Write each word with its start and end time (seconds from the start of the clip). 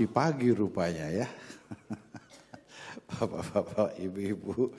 Masih 0.00 0.16
pagi 0.16 0.48
rupanya 0.48 1.12
ya. 1.12 1.28
Bapak-bapak, 3.12 4.00
ibu-ibu. 4.00 4.72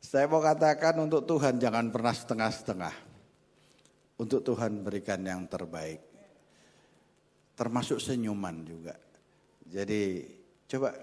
Saya 0.00 0.24
mau 0.32 0.40
katakan 0.40 0.96
untuk 0.96 1.28
Tuhan 1.28 1.60
jangan 1.60 1.92
pernah 1.92 2.16
setengah-setengah. 2.16 2.94
Untuk 4.16 4.48
Tuhan 4.48 4.80
berikan 4.80 5.20
yang 5.20 5.44
terbaik. 5.44 6.00
Termasuk 7.52 8.00
senyuman 8.00 8.64
juga. 8.64 8.96
Jadi 9.68 10.24
coba 10.72 10.96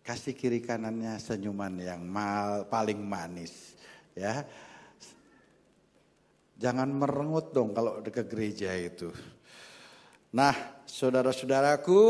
kasih 0.00 0.32
kiri 0.32 0.64
kanannya 0.64 1.20
senyuman 1.20 1.76
yang 1.76 2.00
mal, 2.08 2.64
paling 2.72 3.04
manis. 3.04 3.76
Ya, 4.16 4.48
Jangan 6.56 6.88
merengut 6.88 7.52
dong 7.52 7.76
kalau 7.76 8.00
ke 8.00 8.24
gereja 8.24 8.72
itu. 8.80 9.12
Nah, 10.32 10.79
saudara-saudaraku, 10.90 12.02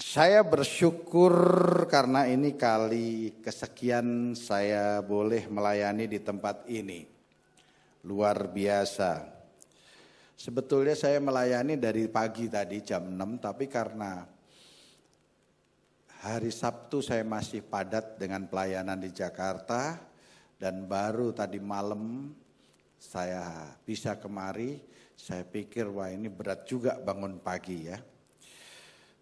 saya 0.00 0.40
bersyukur 0.40 1.34
karena 1.84 2.24
ini 2.24 2.56
kali 2.56 3.36
kesekian 3.44 4.32
saya 4.32 5.04
boleh 5.04 5.44
melayani 5.52 6.08
di 6.08 6.16
tempat 6.24 6.64
ini. 6.72 7.04
Luar 8.08 8.48
biasa. 8.48 9.36
Sebetulnya 10.36 10.96
saya 10.96 11.20
melayani 11.20 11.76
dari 11.76 12.08
pagi 12.08 12.48
tadi 12.48 12.80
jam 12.80 13.04
6, 13.04 13.40
tapi 13.40 13.68
karena 13.68 14.24
hari 16.24 16.52
Sabtu 16.52 17.04
saya 17.04 17.24
masih 17.24 17.64
padat 17.64 18.16
dengan 18.16 18.48
pelayanan 18.48 19.00
di 19.00 19.12
Jakarta, 19.12 19.96
dan 20.56 20.88
baru 20.88 21.32
tadi 21.36 21.60
malam 21.60 22.32
saya 22.96 23.72
bisa 23.84 24.16
kemari, 24.20 24.76
saya 25.16 25.42
pikir 25.48 25.88
wah 25.88 26.12
ini 26.12 26.28
berat 26.28 26.68
juga 26.68 27.00
bangun 27.00 27.40
pagi 27.40 27.88
ya. 27.88 27.96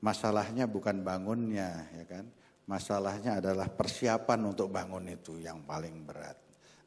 Masalahnya 0.02 0.66
bukan 0.66 1.00
bangunnya 1.00 1.88
ya 1.94 2.04
kan. 2.04 2.26
Masalahnya 2.66 3.38
adalah 3.38 3.70
persiapan 3.70 4.40
untuk 4.50 4.74
bangun 4.74 5.06
itu 5.08 5.38
yang 5.38 5.62
paling 5.62 6.02
berat. 6.04 6.36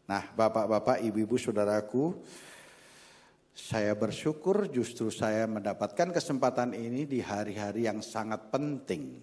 Nah, 0.09 0.23
Bapak-bapak, 0.33 1.03
Ibu-ibu, 1.05 1.37
Saudaraku, 1.37 2.17
saya 3.53 3.93
bersyukur 3.93 4.69
justru 4.73 5.13
saya 5.13 5.45
mendapatkan 5.45 6.09
kesempatan 6.09 6.73
ini 6.73 7.05
di 7.05 7.21
hari-hari 7.21 7.85
yang 7.85 8.01
sangat 8.01 8.49
penting. 8.49 9.21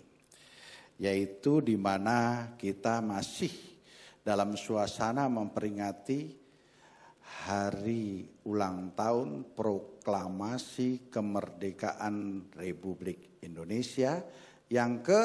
Yaitu 0.94 1.58
di 1.58 1.74
mana 1.74 2.50
kita 2.54 3.02
masih 3.02 3.50
dalam 4.22 4.54
suasana 4.54 5.26
memperingati 5.26 6.43
hari 7.42 8.30
ulang 8.46 8.94
tahun 8.94 9.56
proklamasi 9.58 11.10
kemerdekaan 11.10 12.46
Republik 12.54 13.42
Indonesia 13.42 14.22
yang 14.70 15.02
ke 15.02 15.22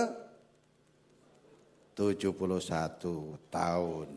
71 1.94 3.52
tahun. 3.52 4.10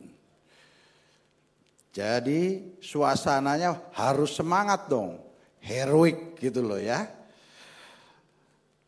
Jadi 1.93 2.73
suasananya 2.81 3.93
harus 3.93 4.33
semangat 4.33 4.89
dong, 4.89 5.21
heroik 5.61 6.41
gitu 6.41 6.65
loh 6.65 6.81
ya. 6.81 7.05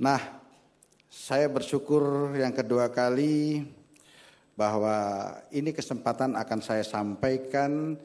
Nah, 0.00 0.21
saya 1.12 1.47
bersyukur 1.53 2.33
yang 2.33 2.57
kedua 2.57 2.89
kali 2.89 3.67
bahwa 4.55 5.31
ini 5.50 5.75
kesempatan 5.75 6.39
akan 6.39 6.61
saya 6.62 6.87
sampaikan 6.87 7.99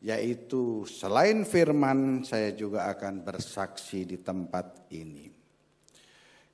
yaitu 0.00 0.88
selain 0.88 1.44
firman 1.44 2.24
saya 2.24 2.56
juga 2.56 2.88
akan 2.88 3.20
bersaksi 3.20 4.08
di 4.08 4.16
tempat 4.16 4.88
ini. 4.96 5.28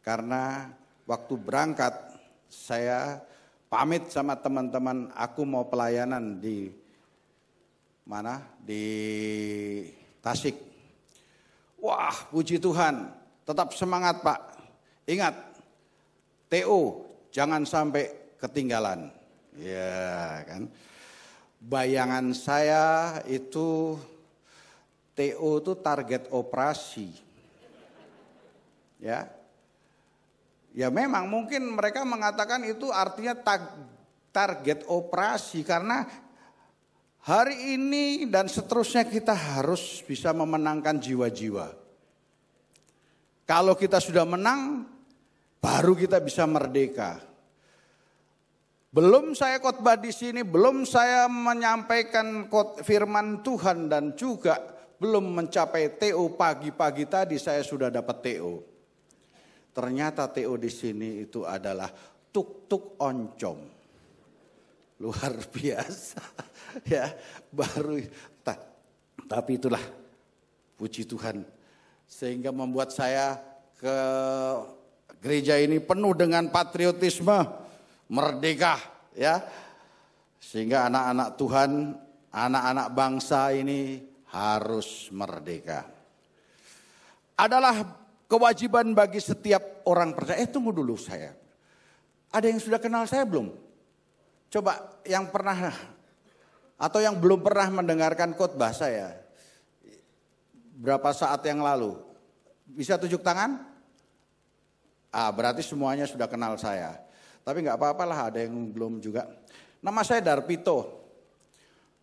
Karena 0.02 0.70
waktu 1.06 1.34
berangkat 1.38 1.94
saya 2.50 3.22
pamit 3.70 4.10
sama 4.10 4.38
teman-teman 4.38 5.10
aku 5.14 5.46
mau 5.46 5.66
pelayanan 5.66 6.43
di 6.43 6.70
mana? 8.06 8.43
Di 8.62 8.84
Tasik. 10.22 10.58
Wah, 11.78 12.14
puji 12.34 12.58
Tuhan, 12.58 13.14
tetap 13.46 13.70
semangat 13.75 14.22
Pak. 14.26 14.40
Ingat, 15.06 15.34
TO 16.50 17.06
jangan 17.31 17.62
sampai 17.62 18.34
ketinggalan. 18.43 19.06
Ya 19.54 20.43
kan. 20.43 20.66
Bayangan 21.62 22.31
saya 22.37 23.19
itu 23.25 23.97
TO 25.17 25.50
itu 25.64 25.73
target 25.81 26.29
operasi. 26.29 27.08
Ya. 29.00 29.32
Ya 30.76 30.93
memang 30.93 31.25
mungkin 31.25 31.73
mereka 31.73 32.05
mengatakan 32.05 32.61
itu 32.69 32.93
artinya 32.93 33.32
target 34.29 34.85
operasi 34.85 35.64
karena 35.64 36.05
hari 37.25 37.81
ini 37.81 38.29
dan 38.29 38.44
seterusnya 38.44 39.08
kita 39.08 39.32
harus 39.32 40.05
bisa 40.05 40.37
memenangkan 40.37 41.00
jiwa-jiwa. 41.00 41.73
Kalau 43.49 43.73
kita 43.73 44.03
sudah 44.05 44.29
menang, 44.29 44.85
baru 45.64 45.97
kita 45.97 46.20
bisa 46.20 46.44
merdeka. 46.44 47.25
Belum 48.96 49.37
saya 49.37 49.60
khotbah 49.60 50.00
di 50.00 50.08
sini, 50.08 50.40
belum 50.40 50.88
saya 50.88 51.28
menyampaikan 51.28 52.48
firman 52.81 53.44
Tuhan 53.44 53.93
dan 53.93 54.16
juga 54.16 54.56
belum 54.96 55.37
mencapai 55.37 56.00
TO 56.00 56.32
pagi-pagi 56.32 57.04
tadi 57.04 57.37
saya 57.37 57.60
sudah 57.60 57.93
dapat 57.93 58.25
TO. 58.25 58.64
Ternyata 59.76 60.32
TO 60.32 60.56
di 60.56 60.72
sini 60.72 61.28
itu 61.28 61.44
adalah 61.44 61.93
tuk-tuk 62.32 62.96
oncom. 62.96 63.58
Luar 65.04 65.44
biasa. 65.60 66.25
ya, 66.88 67.12
baru 67.52 68.00
tapi 69.26 69.58
itulah 69.58 69.82
puji 70.78 71.04
Tuhan 71.04 71.43
sehingga 72.06 72.54
membuat 72.54 72.94
saya 72.94 73.37
ke 73.76 73.96
gereja 75.19 75.58
ini 75.58 75.82
penuh 75.82 76.14
dengan 76.14 76.46
patriotisme 76.48 77.66
merdeka 78.11 78.79
ya. 79.17 79.43
Sehingga 80.38 80.87
anak-anak 80.87 81.29
Tuhan, 81.35 81.70
anak-anak 82.31 82.88
bangsa 82.94 83.50
ini 83.50 83.99
harus 84.31 85.11
merdeka. 85.11 85.88
Adalah 87.37 87.82
kewajiban 88.31 88.94
bagi 88.94 89.19
setiap 89.19 89.87
orang 89.91 90.14
percaya. 90.14 90.43
Eh 90.43 90.50
tunggu 90.50 90.70
dulu 90.70 90.94
saya. 90.94 91.35
Ada 92.31 92.47
yang 92.53 92.61
sudah 92.61 92.79
kenal 92.82 93.08
saya 93.08 93.25
belum? 93.26 93.49
Coba 94.53 95.03
yang 95.03 95.31
pernah 95.32 95.73
atau 96.76 97.00
yang 97.00 97.17
belum 97.17 97.41
pernah 97.41 97.82
mendengarkan 97.82 98.37
khotbah 98.37 98.70
saya. 98.70 99.17
Berapa 100.76 101.08
saat 101.17 101.41
yang 101.49 101.64
lalu? 101.64 101.97
Bisa 102.69 103.00
tunjuk 103.00 103.25
tangan? 103.25 103.64
Ah, 105.08 105.32
berarti 105.32 105.64
semuanya 105.64 106.05
sudah 106.05 106.29
kenal 106.29 106.61
saya. 106.61 107.06
Tapi 107.46 107.62
nggak 107.62 107.78
apa-apalah 107.78 108.26
ada 108.26 108.43
yang 108.43 108.75
belum 108.75 108.98
juga. 108.98 109.22
Nama 109.78 110.02
saya 110.02 110.19
Darpito. 110.19 111.06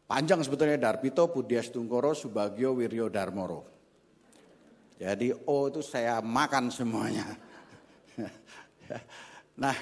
Panjang 0.07 0.39
sebetulnya 0.39 0.79
Darpito 0.79 1.27
Budias 1.27 1.67
Tungkoro 1.67 2.15
Subagio 2.15 2.79
Wiryo 2.79 3.11
Darmoro. 3.11 3.67
Jadi 4.95 5.35
O 5.35 5.67
itu 5.67 5.83
saya 5.83 6.23
makan 6.23 6.71
semuanya. 6.71 7.27
nah, 9.59 9.75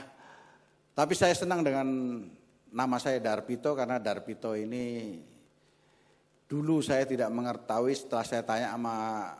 tapi 0.97 1.13
saya 1.13 1.37
senang 1.37 1.61
dengan 1.61 1.85
nama 2.73 2.97
saya 2.97 3.21
Darpito 3.21 3.77
karena 3.77 4.01
Darpito 4.01 4.57
ini 4.57 5.21
dulu 6.49 6.81
saya 6.81 7.05
tidak 7.05 7.29
mengetahui 7.29 7.93
setelah 7.93 8.25
saya 8.25 8.41
tanya 8.41 8.73
sama 8.73 8.95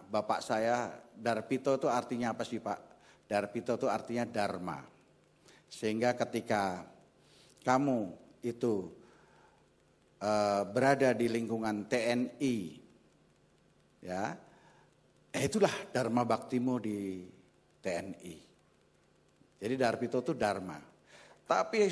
bapak 0.06 0.40
saya 0.46 1.02
Darpito 1.18 1.74
itu 1.82 1.90
artinya 1.90 2.38
apa 2.38 2.46
sih 2.46 2.62
Pak? 2.62 2.78
Darpito 3.26 3.74
itu 3.74 3.90
artinya 3.90 4.22
Dharma. 4.30 4.91
Sehingga 5.72 6.12
ketika 6.20 6.84
kamu 7.64 8.12
itu 8.44 8.92
uh, 10.20 10.68
berada 10.68 11.16
di 11.16 11.32
lingkungan 11.32 11.88
TNI, 11.88 12.58
ya, 14.04 14.36
eh 15.32 15.44
itulah 15.48 15.72
dharma 15.96 16.28
baktimu 16.28 16.76
di 16.84 17.24
TNI. 17.80 18.36
Jadi 19.62 19.76
Darpito 19.80 20.20
itu 20.20 20.34
dharma. 20.36 20.76
Tapi 21.48 21.88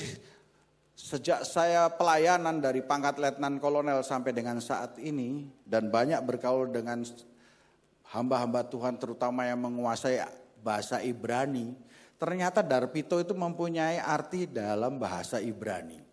sejak 1.00 1.48
saya 1.48 1.88
pelayanan 1.88 2.60
dari 2.60 2.84
pangkat 2.84 3.16
letnan 3.16 3.62
kolonel 3.64 4.04
sampai 4.04 4.36
dengan 4.36 4.60
saat 4.60 5.00
ini 5.00 5.48
dan 5.64 5.88
banyak 5.88 6.20
berkaul 6.28 6.68
dengan 6.68 7.06
hamba-hamba 8.12 8.68
Tuhan 8.68 9.00
terutama 9.00 9.48
yang 9.48 9.64
menguasai 9.64 10.20
bahasa 10.60 11.00
Ibrani, 11.00 11.72
Ternyata 12.20 12.60
Darpito 12.60 13.16
itu 13.24 13.32
mempunyai 13.32 13.96
arti 13.96 14.44
dalam 14.44 15.00
bahasa 15.00 15.40
Ibrani. 15.40 16.04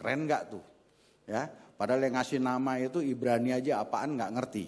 Keren 0.00 0.24
nggak 0.24 0.42
tuh? 0.48 0.64
Ya, 1.28 1.52
padahal 1.76 2.00
yang 2.08 2.16
ngasih 2.16 2.40
nama 2.40 2.80
itu 2.80 3.04
Ibrani 3.04 3.52
aja 3.52 3.84
apaan 3.84 4.16
nggak 4.16 4.32
ngerti. 4.40 4.64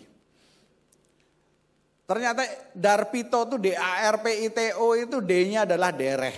Ternyata 2.04 2.44
Darpito 2.76 3.48
itu 3.48 3.56
D-A-R-P-I-T-O 3.56 4.86
itu 5.00 5.16
D-nya 5.24 5.64
adalah 5.64 5.96
dereh. 5.96 6.36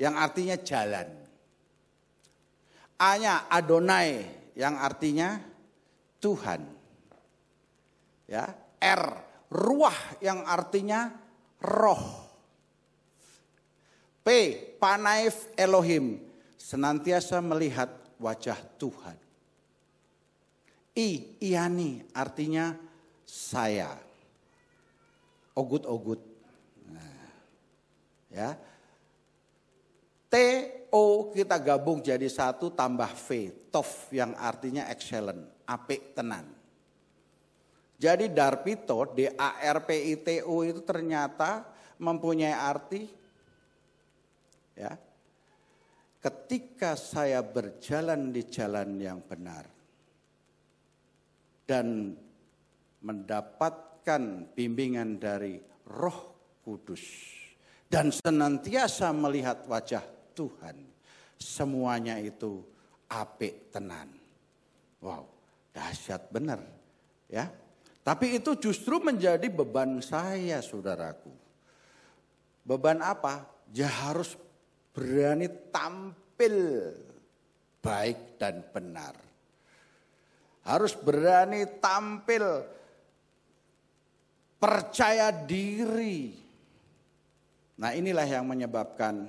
Yang 0.00 0.14
artinya 0.16 0.56
jalan. 0.56 1.08
A-nya 2.96 3.44
Adonai 3.52 4.24
yang 4.56 4.80
artinya 4.80 5.36
Tuhan. 6.16 6.64
Ya, 8.24 8.56
R 8.80 9.04
ruah 9.52 10.18
yang 10.24 10.42
artinya 10.42 11.12
roh. 11.62 12.25
P 14.26 14.58
Panaif 14.82 15.46
Elohim 15.54 16.18
senantiasa 16.58 17.38
melihat 17.38 17.86
wajah 18.18 18.58
Tuhan. 18.74 19.14
I 20.98 21.38
Iani 21.38 22.02
artinya 22.10 22.74
saya. 23.22 23.94
Ogut-ogut. 25.54 26.18
Nah, 26.90 27.30
ya. 28.34 28.58
T 30.26 30.34
O 30.90 31.30
kita 31.30 31.54
gabung 31.62 32.02
jadi 32.02 32.26
satu 32.26 32.74
tambah 32.74 33.14
V, 33.14 33.54
tof 33.70 34.10
yang 34.10 34.34
artinya 34.34 34.90
excellent, 34.90 35.46
apik 35.70 36.18
tenan. 36.18 36.50
Jadi 37.94 38.26
Darpito, 38.34 39.06
D 39.14 39.30
A 39.38 39.62
R 39.62 39.86
P 39.86 39.90
I 40.10 40.14
T 40.18 40.28
O 40.42 40.66
itu 40.66 40.82
ternyata 40.82 41.62
mempunyai 41.96 42.52
arti 42.52 43.06
ya. 44.76 44.92
Ketika 46.20 46.94
saya 46.98 47.40
berjalan 47.40 48.34
di 48.34 48.42
jalan 48.46 48.98
yang 48.98 49.22
benar 49.24 49.64
dan 51.66 52.14
mendapatkan 53.02 54.50
bimbingan 54.52 55.22
dari 55.22 55.58
Roh 55.86 56.34
Kudus 56.66 57.02
dan 57.86 58.10
senantiasa 58.10 59.14
melihat 59.14 59.64
wajah 59.70 60.02
Tuhan, 60.34 60.82
semuanya 61.38 62.18
itu 62.18 62.60
apik 63.06 63.70
tenan. 63.70 64.10
Wow, 64.98 65.30
dahsyat 65.70 66.26
benar 66.34 66.58
ya. 67.30 67.46
Tapi 68.06 68.38
itu 68.38 68.54
justru 68.54 69.02
menjadi 69.02 69.50
beban 69.50 69.98
saya, 69.98 70.62
saudaraku. 70.62 71.30
Beban 72.62 73.02
apa? 73.02 73.46
Ya 73.74 73.90
harus 73.90 74.38
berani 74.96 75.52
tampil 75.68 76.56
baik 77.84 78.40
dan 78.40 78.64
benar. 78.72 79.12
Harus 80.64 80.96
berani 80.96 81.68
tampil 81.78 82.64
percaya 84.56 85.28
diri. 85.30 86.32
Nah 87.76 87.92
inilah 87.92 88.24
yang 88.24 88.48
menyebabkan 88.48 89.28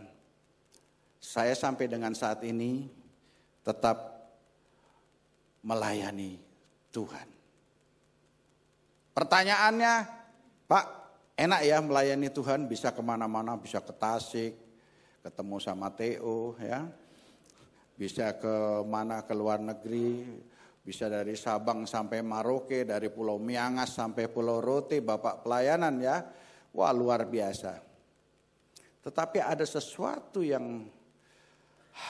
saya 1.19 1.51
sampai 1.51 1.91
dengan 1.91 2.15
saat 2.15 2.39
ini 2.47 2.87
tetap 3.67 4.31
melayani 5.67 6.39
Tuhan. 6.95 7.27
Pertanyaannya, 9.11 9.93
Pak, 10.71 10.85
enak 11.35 11.61
ya 11.67 11.77
melayani 11.83 12.31
Tuhan, 12.31 12.71
bisa 12.71 12.95
ke 12.95 13.03
mana-mana, 13.03 13.59
bisa 13.59 13.83
ke 13.83 13.91
Tasik, 13.91 14.66
ketemu 15.27 15.59
sama 15.59 15.91
Theo, 15.91 16.55
ya, 16.55 16.87
bisa 17.99 18.39
ke 18.39 18.87
mana 18.87 19.27
ke 19.27 19.35
luar 19.35 19.59
negeri, 19.59 20.23
bisa 20.87 21.11
dari 21.11 21.35
Sabang 21.35 21.83
sampai 21.83 22.23
Maroke, 22.23 22.87
dari 22.87 23.11
Pulau 23.11 23.35
Miangas 23.35 23.91
sampai 23.91 24.31
Pulau 24.31 24.63
Rote, 24.63 25.03
Bapak 25.03 25.43
pelayanan 25.43 25.99
ya, 25.99 26.23
wah 26.71 26.95
luar 26.95 27.27
biasa. 27.27 27.75
Tetapi 29.03 29.43
ada 29.43 29.67
sesuatu 29.67 30.39
yang 30.39 30.87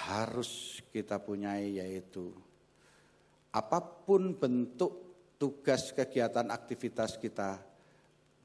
harus 0.05 0.83
kita 0.93 1.17
punyai 1.17 1.81
yaitu 1.81 2.29
apa 3.49 3.81
pun 3.81 4.37
bentuk 4.37 5.25
tugas 5.41 5.89
kegiatan 5.89 6.53
aktivitas 6.53 7.17
kita, 7.17 7.57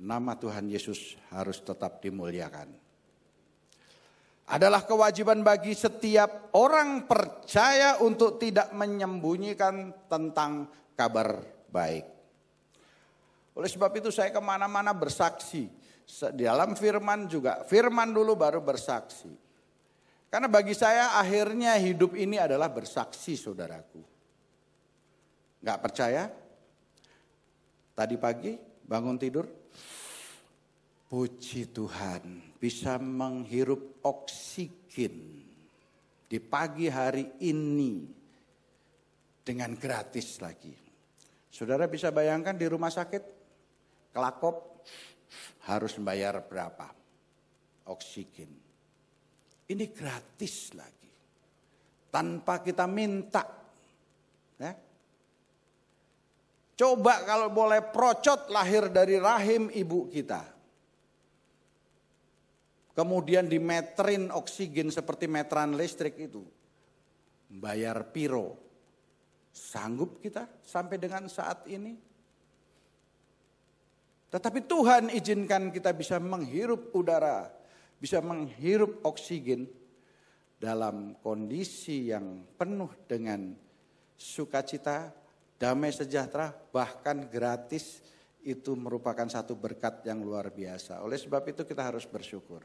nama 0.00 0.32
Tuhan 0.40 0.64
Yesus 0.72 1.20
harus 1.28 1.60
tetap 1.60 2.00
dimuliakan. 2.00 2.91
Adalah 4.52 4.84
kewajiban 4.84 5.40
bagi 5.40 5.72
setiap 5.72 6.52
orang 6.52 7.08
percaya 7.08 7.96
untuk 8.04 8.36
tidak 8.36 8.68
menyembunyikan 8.76 10.04
tentang 10.12 10.68
kabar 10.92 11.40
baik. 11.72 12.04
Oleh 13.56 13.70
sebab 13.72 13.96
itu 13.96 14.12
saya 14.12 14.28
ke 14.28 14.44
mana-mana 14.44 14.92
bersaksi. 14.92 15.72
Di 16.36 16.44
dalam 16.44 16.76
firman 16.76 17.24
juga, 17.32 17.64
firman 17.64 18.12
dulu 18.12 18.36
baru 18.36 18.60
bersaksi. 18.60 19.32
Karena 20.28 20.52
bagi 20.52 20.76
saya 20.76 21.16
akhirnya 21.16 21.72
hidup 21.80 22.12
ini 22.12 22.36
adalah 22.36 22.68
bersaksi 22.68 23.32
saudaraku. 23.32 24.04
Gak 25.64 25.80
percaya? 25.80 26.28
Tadi 27.96 28.16
pagi 28.20 28.52
bangun 28.84 29.16
tidur, 29.16 29.48
puji 31.08 31.72
Tuhan 31.72 32.51
bisa 32.62 32.94
menghirup 32.94 33.98
oksigen 34.06 35.42
di 36.30 36.38
pagi 36.38 36.86
hari 36.86 37.42
ini 37.42 38.06
dengan 39.42 39.74
gratis 39.74 40.38
lagi. 40.38 40.70
Saudara 41.50 41.90
bisa 41.90 42.14
bayangkan 42.14 42.54
di 42.54 42.70
rumah 42.70 42.94
sakit, 42.94 43.22
kelakop 44.14 44.86
harus 45.66 45.98
membayar 45.98 46.38
berapa 46.38 46.86
oksigen. 47.90 48.54
Ini 49.66 49.90
gratis 49.90 50.70
lagi. 50.78 51.10
Tanpa 52.14 52.62
kita 52.62 52.86
minta. 52.86 53.42
Ya, 54.62 54.70
Coba 56.78 57.26
kalau 57.26 57.50
boleh 57.50 57.82
procot 57.90 58.46
lahir 58.46 58.86
dari 58.86 59.18
rahim 59.18 59.66
ibu 59.74 60.06
kita. 60.06 60.61
Kemudian 62.92 63.48
dimeterin 63.48 64.28
oksigen 64.28 64.92
seperti 64.92 65.24
meteran 65.24 65.72
listrik 65.72 66.16
itu. 66.20 66.44
Bayar 67.48 68.12
piro. 68.12 68.60
Sanggup 69.52 70.20
kita 70.20 70.48
sampai 70.64 70.96
dengan 70.96 71.28
saat 71.28 71.68
ini? 71.68 71.92
Tetapi 74.32 74.64
Tuhan 74.64 75.12
izinkan 75.12 75.68
kita 75.68 75.92
bisa 75.92 76.16
menghirup 76.16 76.88
udara, 76.96 77.52
bisa 78.00 78.24
menghirup 78.24 79.04
oksigen 79.04 79.68
dalam 80.56 81.20
kondisi 81.20 82.08
yang 82.08 82.40
penuh 82.56 82.88
dengan 83.04 83.52
sukacita, 84.16 85.12
damai 85.60 85.92
sejahtera, 85.92 86.48
bahkan 86.72 87.28
gratis 87.28 88.00
itu 88.40 88.72
merupakan 88.72 89.28
satu 89.28 89.52
berkat 89.52 90.00
yang 90.08 90.24
luar 90.24 90.48
biasa. 90.48 91.04
Oleh 91.04 91.20
sebab 91.20 91.44
itu 91.52 91.68
kita 91.68 91.84
harus 91.84 92.08
bersyukur. 92.08 92.64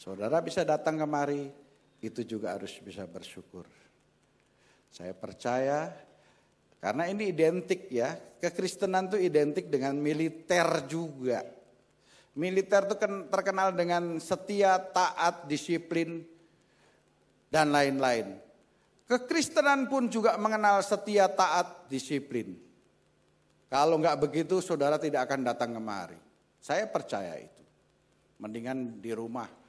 Saudara 0.00 0.40
bisa 0.40 0.64
datang 0.64 0.96
kemari, 0.96 1.52
itu 2.00 2.24
juga 2.24 2.56
harus 2.56 2.72
bisa 2.80 3.04
bersyukur. 3.04 3.68
Saya 4.88 5.12
percaya 5.12 5.92
karena 6.80 7.04
ini 7.12 7.28
identik 7.28 7.92
ya, 7.92 8.16
kekristenan 8.40 9.12
itu 9.12 9.20
identik 9.20 9.68
dengan 9.68 9.92
militer 10.00 10.88
juga. 10.88 11.44
Militer 12.32 12.88
itu 12.88 12.96
terkenal 13.28 13.76
dengan 13.76 14.16
setia, 14.16 14.80
taat, 14.80 15.44
disiplin, 15.44 16.24
dan 17.52 17.68
lain-lain. 17.68 18.40
Kekristenan 19.04 19.84
pun 19.92 20.08
juga 20.08 20.32
mengenal 20.40 20.80
setia, 20.80 21.28
taat, 21.28 21.92
disiplin. 21.92 22.56
Kalau 23.68 24.00
nggak 24.00 24.16
begitu 24.16 24.64
saudara 24.64 24.96
tidak 24.96 25.28
akan 25.28 25.44
datang 25.44 25.76
kemari. 25.76 26.16
Saya 26.56 26.88
percaya 26.88 27.36
itu. 27.36 27.60
Mendingan 28.40 29.04
di 29.04 29.12
rumah 29.12 29.59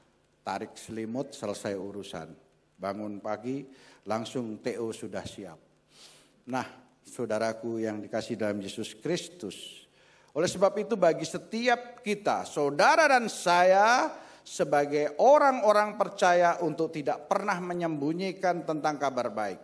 tarik 0.41 0.74
selimut 0.77 1.33
selesai 1.33 1.74
urusan. 1.77 2.29
Bangun 2.77 3.21
pagi 3.21 3.62
langsung 4.10 4.57
TO 4.62 4.89
sudah 4.89 5.21
siap. 5.21 5.60
Nah 6.50 6.65
saudaraku 7.05 7.81
yang 7.81 8.01
dikasih 8.01 8.38
dalam 8.38 8.57
Yesus 8.62 8.98
Kristus. 8.98 9.86
Oleh 10.31 10.48
sebab 10.48 10.71
itu 10.79 10.95
bagi 10.95 11.27
setiap 11.27 12.00
kita, 12.00 12.48
saudara 12.48 13.03
dan 13.12 13.27
saya 13.27 14.15
sebagai 14.41 15.19
orang-orang 15.19 16.00
percaya 16.00 16.57
untuk 16.63 16.89
tidak 16.89 17.27
pernah 17.27 17.60
menyembunyikan 17.60 18.63
tentang 18.63 18.95
kabar 18.95 19.27
baik. 19.29 19.62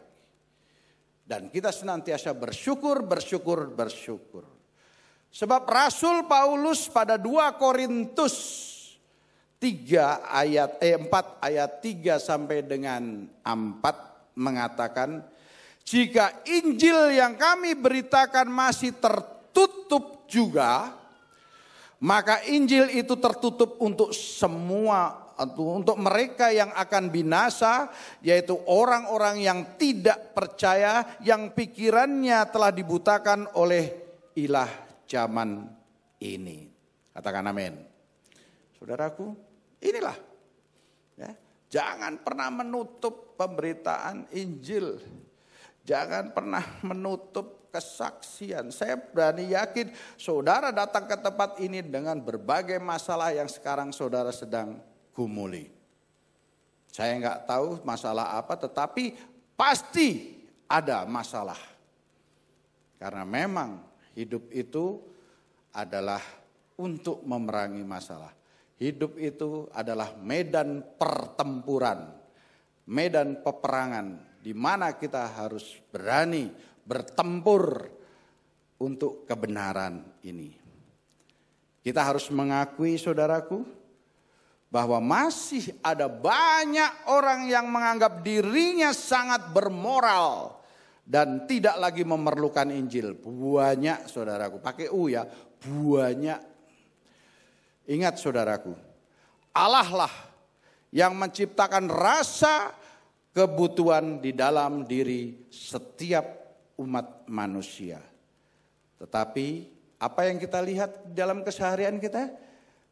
Dan 1.28 1.52
kita 1.52 1.72
senantiasa 1.72 2.36
bersyukur, 2.36 3.04
bersyukur, 3.04 3.72
bersyukur. 3.72 4.44
Sebab 5.28 5.68
Rasul 5.68 6.24
Paulus 6.24 6.88
pada 6.88 7.20
2 7.20 7.60
Korintus 7.60 8.36
3 9.58 10.30
ayat 10.30 10.72
eh 10.78 10.94
4 10.94 11.10
ayat 11.42 11.72
3 11.82 12.22
sampai 12.22 12.62
dengan 12.62 13.26
4 13.42 14.38
mengatakan 14.38 15.26
jika 15.82 16.46
Injil 16.46 17.18
yang 17.18 17.34
kami 17.34 17.74
beritakan 17.74 18.46
masih 18.52 18.94
tertutup 19.02 20.30
juga 20.30 20.94
maka 21.98 22.46
Injil 22.46 22.94
itu 22.94 23.18
tertutup 23.18 23.82
untuk 23.82 24.14
semua 24.14 25.28
untuk 25.58 25.98
mereka 26.02 26.50
yang 26.50 26.74
akan 26.74 27.14
binasa 27.14 27.94
yaitu 28.26 28.58
orang-orang 28.66 29.42
yang 29.42 29.60
tidak 29.78 30.34
percaya 30.34 31.18
yang 31.22 31.54
pikirannya 31.54 32.42
telah 32.50 32.74
dibutakan 32.74 33.46
oleh 33.54 33.94
ilah 34.34 34.70
zaman 35.06 35.66
ini. 36.22 36.70
Katakan 37.14 37.50
amin. 37.50 37.74
Saudaraku, 38.78 39.34
inilah 39.90 40.18
ya, 41.16 41.32
jangan 41.72 42.20
pernah 42.20 42.50
menutup 42.52 43.38
pemberitaan 43.38 44.28
Injil. 44.34 45.00
Jangan 45.88 46.36
pernah 46.36 46.66
menutup 46.84 47.72
kesaksian. 47.72 48.76
Saya 48.76 49.00
berani 49.00 49.56
yakin 49.56 49.94
saudara 50.20 50.76
datang 50.76 51.08
ke 51.08 51.16
tempat 51.16 51.62
ini 51.64 51.80
dengan 51.80 52.20
berbagai 52.20 52.76
masalah 52.84 53.32
yang 53.32 53.48
sekarang 53.48 53.96
saudara 53.96 54.36
sedang 54.36 54.84
gumuli. 55.16 55.72
Saya 56.92 57.16
nggak 57.22 57.48
tahu 57.48 57.80
masalah 57.88 58.36
apa, 58.36 58.58
tetapi 58.58 59.16
pasti 59.56 60.36
ada 60.68 61.08
masalah. 61.08 61.60
Karena 62.98 63.24
memang 63.24 63.86
hidup 64.18 64.50
itu 64.50 64.98
adalah 65.72 66.20
untuk 66.76 67.22
memerangi 67.22 67.86
masalah. 67.86 68.34
Hidup 68.78 69.18
itu 69.18 69.66
adalah 69.74 70.14
medan 70.22 70.86
pertempuran, 71.02 72.14
medan 72.86 73.42
peperangan 73.42 74.38
di 74.38 74.54
mana 74.54 74.94
kita 74.94 75.34
harus 75.34 75.82
berani 75.90 76.54
bertempur 76.86 77.90
untuk 78.78 79.26
kebenaran 79.26 80.06
ini. 80.22 80.54
Kita 81.82 82.06
harus 82.06 82.30
mengakui 82.30 83.02
saudaraku 83.02 83.66
bahwa 84.68 85.00
masih 85.00 85.74
ada 85.80 86.06
banyak 86.12 87.10
orang 87.10 87.48
yang 87.48 87.66
menganggap 87.72 88.22
dirinya 88.22 88.92
sangat 88.92 89.50
bermoral 89.56 90.60
dan 91.08 91.48
tidak 91.48 91.80
lagi 91.80 92.04
memerlukan 92.04 92.68
Injil. 92.76 93.16
Banyak 93.16 94.12
saudaraku, 94.12 94.60
pakai 94.60 94.92
U 94.92 95.08
ya, 95.08 95.24
banyak. 95.64 96.57
Ingat 97.88 98.20
saudaraku, 98.20 98.76
Allah 99.56 99.88
lah 99.88 100.14
yang 100.92 101.16
menciptakan 101.16 101.88
rasa 101.88 102.76
kebutuhan 103.32 104.20
di 104.20 104.36
dalam 104.36 104.84
diri 104.84 105.48
setiap 105.48 106.26
umat 106.78 107.24
manusia. 107.32 108.04
Tetapi 109.00 109.48
apa 109.98 110.22
yang 110.30 110.38
kita 110.38 110.60
lihat 110.62 111.16
dalam 111.16 111.42
keseharian 111.42 111.98
kita? 111.98 112.30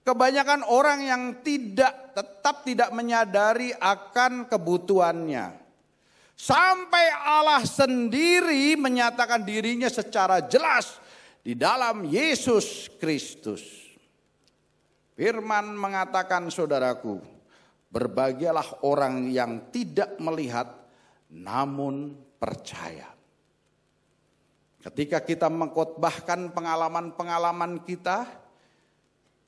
Kebanyakan 0.05 0.69
orang 0.69 0.99
yang 1.01 1.23
tidak 1.41 2.13
tetap 2.13 2.61
tidak 2.61 2.89
menyadari 2.93 3.73
akan 3.73 4.45
kebutuhannya. 4.45 5.65
Sampai 6.35 7.05
Allah 7.09 7.63
sendiri 7.65 8.77
menyatakan 8.77 9.41
dirinya 9.41 9.89
secara 9.89 10.45
jelas 10.45 11.01
di 11.41 11.57
dalam 11.57 12.05
Yesus 12.05 12.91
Kristus. 13.01 13.84
Firman 15.15 15.79
mengatakan 15.79 16.51
saudaraku, 16.51 17.23
berbahagialah 17.87 18.83
orang 18.83 19.31
yang 19.31 19.71
tidak 19.71 20.19
melihat 20.19 20.67
namun 21.31 22.19
percaya. 22.35 23.15
Ketika 24.83 25.23
kita 25.23 25.47
mengkotbahkan 25.47 26.51
pengalaman-pengalaman 26.51 27.81
kita, 27.87 28.27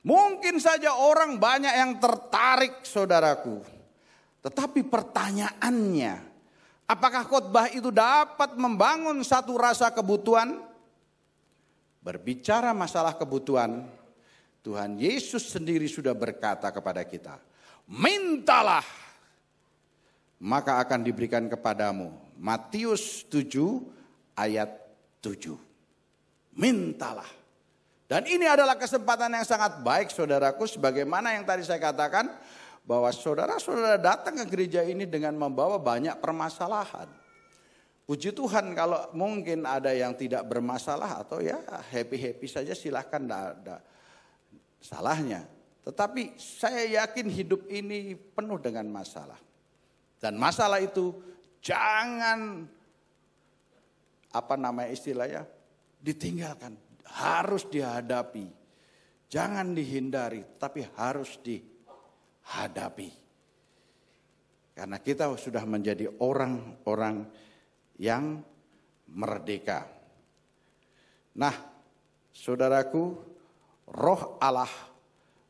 mungkin 0.08 0.58
saja 0.58 0.96
orang 0.96 1.36
banyak 1.36 1.76
yang 1.76 2.00
tertarik 2.00 2.88
saudaraku. 2.88 3.62
Tetapi 4.42 4.88
pertanyaannya, 4.88 6.14
apakah 6.88 7.28
khotbah 7.28 7.68
itu 7.76 7.92
dapat 7.92 8.56
membangun 8.56 9.20
satu 9.20 9.60
rasa 9.60 9.92
kebutuhan? 9.92 10.64
Berbicara 12.00 12.72
masalah 12.72 13.20
kebutuhan, 13.20 13.84
Tuhan 14.68 15.00
Yesus 15.00 15.48
sendiri 15.48 15.88
sudah 15.88 16.12
berkata 16.12 16.68
kepada 16.76 17.00
kita, 17.08 17.40
mintalah 17.88 18.84
maka 20.44 20.84
akan 20.84 21.08
diberikan 21.08 21.48
kepadamu. 21.48 22.12
Matius 22.36 23.24
7 23.32 23.80
ayat 24.36 24.70
7. 25.24 25.56
Mintalah. 26.60 27.32
Dan 28.12 28.28
ini 28.28 28.44
adalah 28.44 28.76
kesempatan 28.76 29.40
yang 29.40 29.48
sangat 29.48 29.80
baik 29.80 30.12
saudaraku 30.12 30.68
sebagaimana 30.68 31.36
yang 31.36 31.48
tadi 31.48 31.64
saya 31.64 31.80
katakan 31.80 32.28
bahwa 32.84 33.08
saudara-saudara 33.12 34.00
datang 34.00 34.36
ke 34.44 34.46
gereja 34.48 34.84
ini 34.84 35.04
dengan 35.08 35.36
membawa 35.36 35.80
banyak 35.80 36.20
permasalahan. 36.20 37.08
Puji 38.08 38.32
Tuhan 38.32 38.72
kalau 38.72 39.12
mungkin 39.12 39.68
ada 39.68 39.92
yang 39.92 40.16
tidak 40.16 40.48
bermasalah 40.48 41.24
atau 41.24 41.44
ya 41.44 41.60
happy-happy 41.92 42.48
saja 42.48 42.72
silahkan 42.72 43.20
tidak 43.20 43.80
salahnya. 44.82 45.46
Tetapi 45.88 46.36
saya 46.36 47.04
yakin 47.04 47.28
hidup 47.32 47.64
ini 47.72 48.16
penuh 48.16 48.60
dengan 48.60 48.92
masalah. 48.92 49.40
Dan 50.18 50.36
masalah 50.36 50.82
itu 50.84 51.16
jangan 51.64 52.68
apa 54.34 54.56
namanya 54.60 54.92
istilahnya 54.92 55.48
ditinggalkan, 56.02 56.76
harus 57.08 57.64
dihadapi. 57.70 58.52
Jangan 59.28 59.76
dihindari, 59.76 60.44
tapi 60.56 60.88
harus 60.96 61.36
dihadapi. 61.44 63.10
Karena 64.72 64.98
kita 65.04 65.28
sudah 65.36 65.64
menjadi 65.68 66.08
orang-orang 66.22 67.28
yang 68.00 68.40
merdeka. 69.10 69.90
Nah, 71.36 71.56
saudaraku, 72.32 73.37
roh 73.92 74.36
Allah 74.44 74.70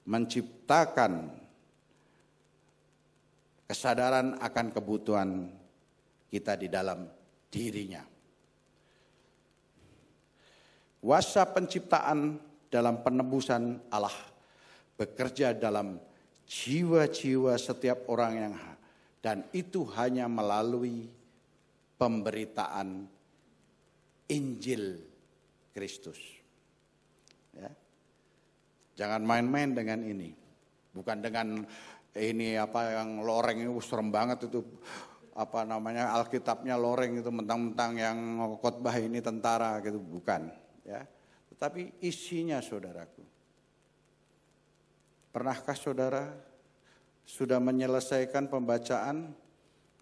menciptakan 0.07 1.33
kesadaran 3.67 4.39
akan 4.39 4.67
kebutuhan 4.71 5.29
kita 6.31 6.55
di 6.55 6.71
dalam 6.71 7.07
dirinya. 7.51 8.03
Kuasa 10.97 11.47
penciptaan 11.47 12.35
dalam 12.67 12.99
penebusan 12.99 13.79
Allah 13.87 14.15
bekerja 14.99 15.55
dalam 15.55 15.95
jiwa-jiwa 16.43 17.55
setiap 17.55 18.11
orang 18.11 18.33
yang 18.35 18.55
dan 19.23 19.43
itu 19.55 19.87
hanya 19.95 20.27
melalui 20.27 21.07
pemberitaan 21.99 23.07
Injil 24.31 24.99
Kristus. 25.71 26.36
Jangan 28.97 29.21
main-main 29.21 29.77
dengan 29.77 30.01
ini. 30.01 30.33
Bukan 30.91 31.21
dengan 31.21 31.61
ini 32.17 32.57
apa 32.57 32.97
yang 32.97 33.21
loreng 33.21 33.61
itu 33.61 33.77
serem 33.85 34.09
banget 34.09 34.49
itu 34.49 34.65
apa 35.37 35.61
namanya 35.61 36.17
Alkitabnya 36.17 36.73
loreng 36.73 37.21
itu 37.21 37.29
mentang-mentang 37.29 37.93
yang 37.93 38.17
khotbah 38.57 38.97
ini 38.97 39.21
tentara 39.21 39.77
gitu 39.85 40.01
bukan 40.01 40.49
ya. 40.81 41.05
Tetapi 41.53 42.01
isinya 42.01 42.57
saudaraku. 42.57 43.21
Pernahkah 45.29 45.77
saudara 45.77 46.33
sudah 47.21 47.61
menyelesaikan 47.61 48.49
pembacaan 48.49 49.37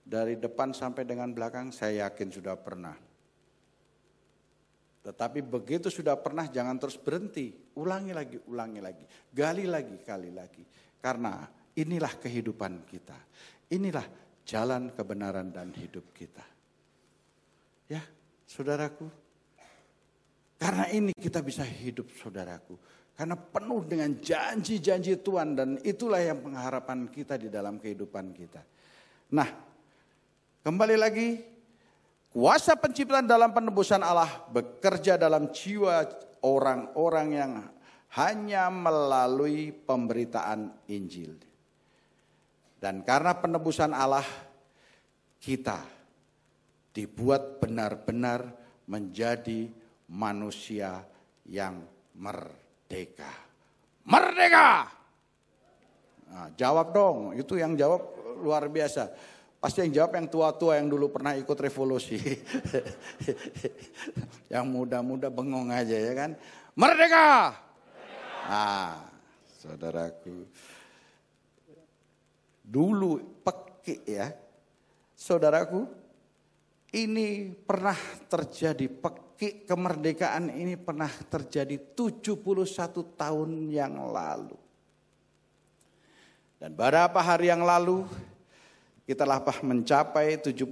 dari 0.07 0.39
depan 0.39 0.71
sampai 0.71 1.03
dengan 1.03 1.35
belakang? 1.35 1.75
Saya 1.75 2.07
yakin 2.07 2.31
sudah 2.31 2.55
pernah. 2.55 2.95
Tetapi 5.05 5.45
begitu 5.45 5.93
sudah 5.93 6.17
pernah 6.17 6.49
jangan 6.49 6.81
terus 6.81 6.97
berhenti. 6.97 7.53
Ulangi 7.77 8.09
lagi, 8.09 8.41
ulangi 8.49 8.81
lagi. 8.81 9.05
Gali 9.29 9.69
lagi, 9.69 10.01
kali 10.01 10.33
lagi. 10.33 10.65
Karena 10.97 11.45
inilah 11.77 12.17
kehidupan 12.17 12.89
kita. 12.89 13.13
Inilah 13.69 14.05
jalan 14.41 14.89
kebenaran 14.97 15.53
dan 15.53 15.69
hidup 15.77 16.09
kita. 16.09 16.41
Ya, 17.85 18.01
saudaraku, 18.49 19.05
karena 20.57 20.89
ini 20.89 21.13
kita 21.13 21.45
bisa 21.45 21.61
hidup 21.61 22.09
saudaraku. 22.17 22.73
Karena 23.15 23.37
penuh 23.37 23.85
dengan 23.85 24.11
janji-janji 24.17 25.21
Tuhan 25.23 25.55
dan 25.55 25.69
itulah 25.85 26.19
yang 26.19 26.41
pengharapan 26.41 27.07
kita 27.13 27.37
di 27.39 27.47
dalam 27.47 27.79
kehidupan 27.79 28.33
kita. 28.35 28.65
Nah, 29.31 29.49
kembali 30.65 30.97
lagi 30.99 31.54
kuasa 32.35 32.75
penciptaan 32.75 33.23
dalam 33.23 33.55
penebusan 33.55 34.03
Allah 34.03 34.27
bekerja 34.51 35.15
dalam 35.15 35.55
jiwa 35.55 36.03
orang-orang 36.43 37.27
yang 37.31 37.51
hanya 38.19 38.67
melalui 38.67 39.71
pemberitaan 39.71 40.75
Injil. 40.91 41.39
Dan 42.75 43.07
karena 43.07 43.39
penebusan 43.39 43.95
Allah 43.95 44.27
kita 45.39 45.79
dibuat 46.91 47.63
benar-benar 47.63 48.51
menjadi 48.91 49.71
manusia 50.11 51.07
yang 51.47 51.87
merdeka. 52.19 53.31
Merdeka! 54.03 54.91
Nah, 56.29 56.47
jawab 56.59 56.91
dong, 56.91 57.31
itu 57.31 57.55
yang 57.55 57.79
jawab 57.79 58.05
luar 58.43 58.67
biasa. 58.67 59.07
Pasti 59.65 59.81
yang 59.81 59.97
jawab 59.97 60.21
yang 60.21 60.29
tua-tua 60.29 60.77
yang 60.77 60.85
dulu 60.85 61.09
pernah 61.09 61.33
ikut 61.33 61.57
revolusi. 61.57 62.21
yang 64.53 64.69
muda-muda 64.69 65.33
bengong 65.33 65.73
aja 65.73 65.97
ya 65.97 66.13
kan. 66.13 66.37
Merdeka! 66.77 67.49
Ah, 68.45 69.09
saudaraku. 69.57 70.45
Dulu 72.61 73.41
pekik 73.41 74.05
ya. 74.05 74.37
Saudaraku, 75.17 75.89
ini 76.93 77.49
pernah 77.65 77.97
terjadi 78.29 78.85
pekik 78.85 79.65
kemerdekaan 79.65 80.53
ini 80.53 80.77
pernah 80.77 81.09
terjadi 81.09 81.81
71 81.97 82.37
tahun 83.17 83.49
yang 83.73 83.97
lalu. 84.13 84.61
Dan 86.61 86.77
beberapa 86.77 87.17
hari 87.17 87.49
yang 87.49 87.65
lalu 87.65 88.05
kita 89.05 89.21
telah 89.21 89.37
mencapai 89.61 90.41
71 90.41 90.65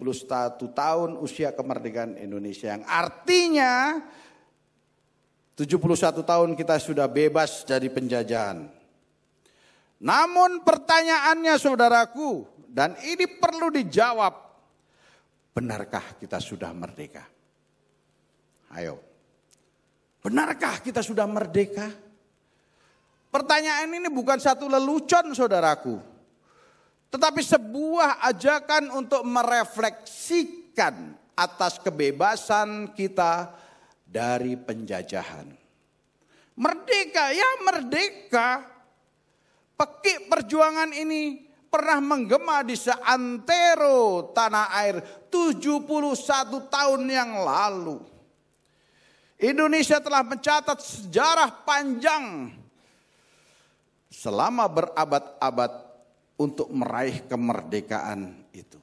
tahun 0.74 1.10
usia 1.22 1.54
kemerdekaan 1.54 2.18
Indonesia 2.18 2.74
yang 2.74 2.82
artinya 2.90 4.02
71 5.54 6.26
tahun 6.26 6.50
kita 6.58 6.82
sudah 6.82 7.06
bebas 7.06 7.62
dari 7.62 7.94
penjajahan. 7.94 8.66
Namun 10.02 10.66
pertanyaannya 10.66 11.56
saudaraku 11.62 12.50
dan 12.74 12.98
ini 13.06 13.30
perlu 13.30 13.70
dijawab. 13.70 14.42
Benarkah 15.54 16.18
kita 16.18 16.42
sudah 16.42 16.74
merdeka? 16.74 17.22
Ayo. 18.74 18.98
Benarkah 20.26 20.82
kita 20.82 21.06
sudah 21.06 21.30
merdeka? 21.30 21.86
Pertanyaan 23.30 23.94
ini 23.94 24.10
bukan 24.10 24.42
satu 24.42 24.66
lelucon 24.66 25.38
saudaraku. 25.38 26.13
Tetapi 27.14 27.46
sebuah 27.46 28.26
ajakan 28.26 28.90
untuk 28.90 29.22
merefleksikan 29.22 31.14
atas 31.38 31.78
kebebasan 31.78 32.90
kita 32.98 33.54
dari 34.02 34.58
penjajahan. 34.58 35.46
Merdeka, 36.58 37.30
ya 37.30 37.50
merdeka. 37.62 38.66
Pekik 39.78 40.26
perjuangan 40.26 40.90
ini 40.90 41.38
pernah 41.70 42.02
menggema 42.02 42.66
di 42.66 42.74
seantero 42.74 44.34
tanah 44.34 44.74
air 44.82 44.98
71 45.30 45.86
tahun 46.66 47.02
yang 47.06 47.46
lalu. 47.46 48.02
Indonesia 49.38 50.02
telah 50.02 50.26
mencatat 50.26 50.82
sejarah 50.82 51.62
panjang 51.62 52.54
selama 54.10 54.66
berabad-abad 54.66 55.93
untuk 56.44 56.68
meraih 56.68 57.24
kemerdekaan 57.24 58.52
itu. 58.52 58.76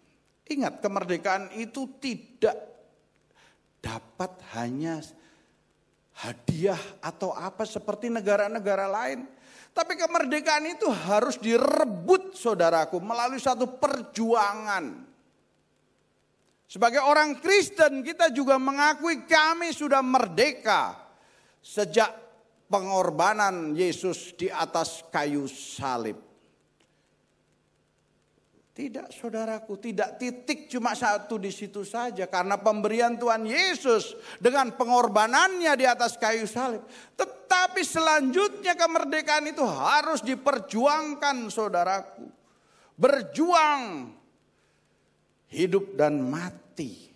Ingat, 0.49 0.81
kemerdekaan 0.81 1.53
itu 1.61 1.87
tidak 2.01 2.57
dapat 3.85 4.33
hanya 4.57 5.05
hadiah 6.25 6.81
atau 7.01 7.37
apa 7.37 7.69
seperti 7.69 8.09
negara-negara 8.09 8.89
lain. 8.89 9.29
Tapi 9.71 9.95
kemerdekaan 9.95 10.67
itu 10.67 10.91
harus 10.91 11.39
direbut 11.39 12.35
saudaraku 12.35 12.99
melalui 12.99 13.39
satu 13.39 13.79
perjuangan. 13.79 15.07
Sebagai 16.71 17.03
orang 17.03 17.39
Kristen 17.39 18.03
kita 18.03 18.31
juga 18.31 18.59
mengakui 18.59 19.27
kami 19.27 19.75
sudah 19.75 20.03
merdeka 20.03 20.99
sejak 21.59 22.11
pengorbanan 22.71 23.75
Yesus 23.75 24.35
di 24.39 24.47
atas 24.47 25.03
kayu 25.11 25.51
salib. 25.51 26.30
Tidak 28.81 29.13
saudaraku, 29.13 29.77
tidak 29.77 30.17
titik 30.17 30.65
cuma 30.73 30.97
satu 30.97 31.37
di 31.37 31.53
situ 31.53 31.85
saja. 31.85 32.25
Karena 32.25 32.57
pemberian 32.57 33.21
Tuhan 33.21 33.45
Yesus 33.45 34.17
dengan 34.41 34.73
pengorbanannya 34.73 35.69
di 35.77 35.85
atas 35.85 36.17
kayu 36.17 36.49
salib. 36.49 36.81
Tetapi 37.13 37.85
selanjutnya 37.85 38.73
kemerdekaan 38.73 39.53
itu 39.53 39.61
harus 39.69 40.25
diperjuangkan 40.25 41.53
saudaraku. 41.53 42.25
Berjuang 42.97 44.17
hidup 45.53 46.01
dan 46.01 46.25
mati. 46.25 47.13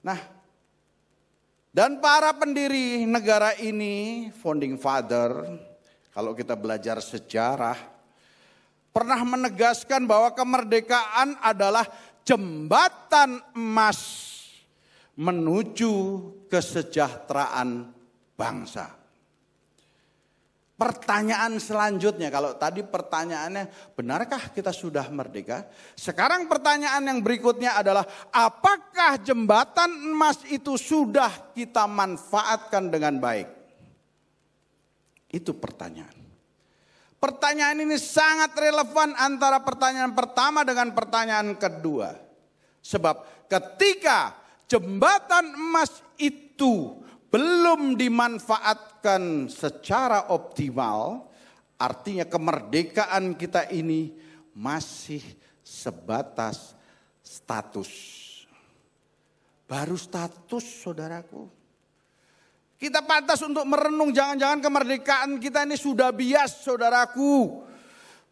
Nah 0.00 0.16
dan 1.76 2.00
para 2.00 2.32
pendiri 2.32 3.04
negara 3.04 3.52
ini, 3.60 4.32
founding 4.40 4.80
father, 4.80 5.60
kalau 6.16 6.32
kita 6.32 6.56
belajar 6.56 7.04
sejarah, 7.04 7.91
pernah 8.92 9.18
menegaskan 9.24 10.04
bahwa 10.04 10.30
kemerdekaan 10.36 11.40
adalah 11.40 11.88
jembatan 12.22 13.40
emas 13.56 14.30
menuju 15.16 15.92
kesejahteraan 16.46 17.88
bangsa. 18.36 19.02
Pertanyaan 20.72 21.62
selanjutnya, 21.62 22.26
kalau 22.26 22.58
tadi 22.58 22.82
pertanyaannya, 22.82 23.94
benarkah 23.94 24.50
kita 24.50 24.74
sudah 24.74 25.06
merdeka? 25.14 25.70
Sekarang 25.94 26.50
pertanyaan 26.50 27.06
yang 27.06 27.22
berikutnya 27.22 27.78
adalah, 27.78 28.02
apakah 28.34 29.14
jembatan 29.22 29.94
emas 30.10 30.42
itu 30.50 30.74
sudah 30.74 31.54
kita 31.54 31.86
manfaatkan 31.86 32.90
dengan 32.90 33.14
baik? 33.22 33.46
Itu 35.30 35.54
pertanyaan. 35.54 36.21
Pertanyaan 37.22 37.86
ini 37.86 37.94
sangat 38.02 38.50
relevan 38.58 39.14
antara 39.14 39.62
pertanyaan 39.62 40.10
pertama 40.10 40.66
dengan 40.66 40.90
pertanyaan 40.90 41.54
kedua. 41.54 42.18
Sebab 42.82 43.46
ketika 43.46 44.34
jembatan 44.66 45.54
emas 45.54 46.02
itu 46.18 46.98
belum 47.30 47.94
dimanfaatkan 47.94 49.46
secara 49.46 50.34
optimal, 50.34 51.30
artinya 51.78 52.26
kemerdekaan 52.26 53.38
kita 53.38 53.70
ini 53.70 54.18
masih 54.50 55.22
sebatas 55.62 56.74
status. 57.22 57.90
Baru 59.70 59.94
status 59.94 60.82
saudaraku. 60.82 61.61
Kita 62.82 62.98
pantas 63.06 63.38
untuk 63.46 63.62
merenung 63.62 64.10
jangan-jangan 64.10 64.58
kemerdekaan 64.58 65.38
kita 65.38 65.62
ini 65.62 65.78
sudah 65.78 66.10
bias 66.10 66.66
saudaraku. 66.66 67.62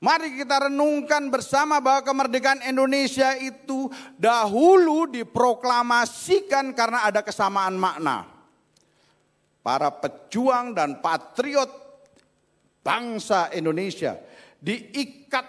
Mari 0.03 0.43
kita 0.43 0.67
renungkan 0.67 1.31
bersama 1.31 1.79
bahwa 1.79 2.03
kemerdekaan 2.03 2.67
Indonesia 2.67 3.39
itu 3.39 3.87
dahulu 4.19 5.07
diproklamasikan 5.07 6.75
karena 6.75 7.07
ada 7.07 7.23
kesamaan 7.23 7.79
makna 7.79 8.27
para 9.63 9.93
pejuang 9.95 10.75
dan 10.75 10.99
patriot 10.99 11.71
bangsa 12.83 13.55
Indonesia 13.55 14.19
diikat 14.59 15.47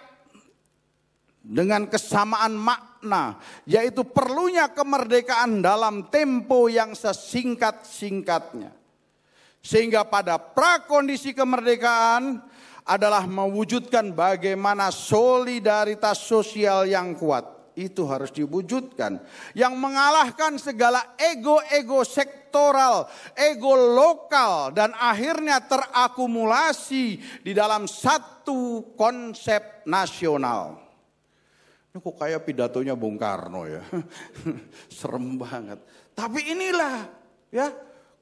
dengan 1.42 1.90
kesamaan 1.90 2.54
makna 2.54 3.42
yaitu 3.66 4.06
perlunya 4.06 4.70
kemerdekaan 4.70 5.64
dalam 5.64 6.06
tempo 6.14 6.70
yang 6.70 6.94
sesingkat-singkatnya. 6.94 8.81
Sehingga 9.62 10.02
pada 10.04 10.42
prakondisi 10.42 11.38
kemerdekaan 11.38 12.42
adalah 12.82 13.30
mewujudkan 13.30 14.10
bagaimana 14.10 14.90
solidaritas 14.90 16.18
sosial 16.22 16.90
yang 16.90 17.14
kuat. 17.14 17.74
Itu 17.78 18.04
harus 18.10 18.34
diwujudkan. 18.36 19.22
Yang 19.56 19.74
mengalahkan 19.80 20.60
segala 20.60 21.16
ego-ego 21.16 22.04
sektor 22.04 22.42
sektoral, 22.52 23.08
ego 23.40 23.80
lokal 23.80 24.76
dan 24.76 24.92
akhirnya 25.00 25.64
terakumulasi 25.64 27.40
di 27.40 27.56
dalam 27.56 27.88
satu 27.88 28.92
konsep 29.00 29.88
nasional. 29.88 30.76
Ini 31.96 32.04
kok 32.04 32.20
kayak 32.20 32.44
pidatonya 32.44 33.00
Bung 33.00 33.16
Karno 33.16 33.64
ya. 33.72 33.80
Serem 35.00 35.40
banget. 35.40 35.80
Tapi 36.12 36.52
inilah 36.52 37.08
ya, 37.56 37.72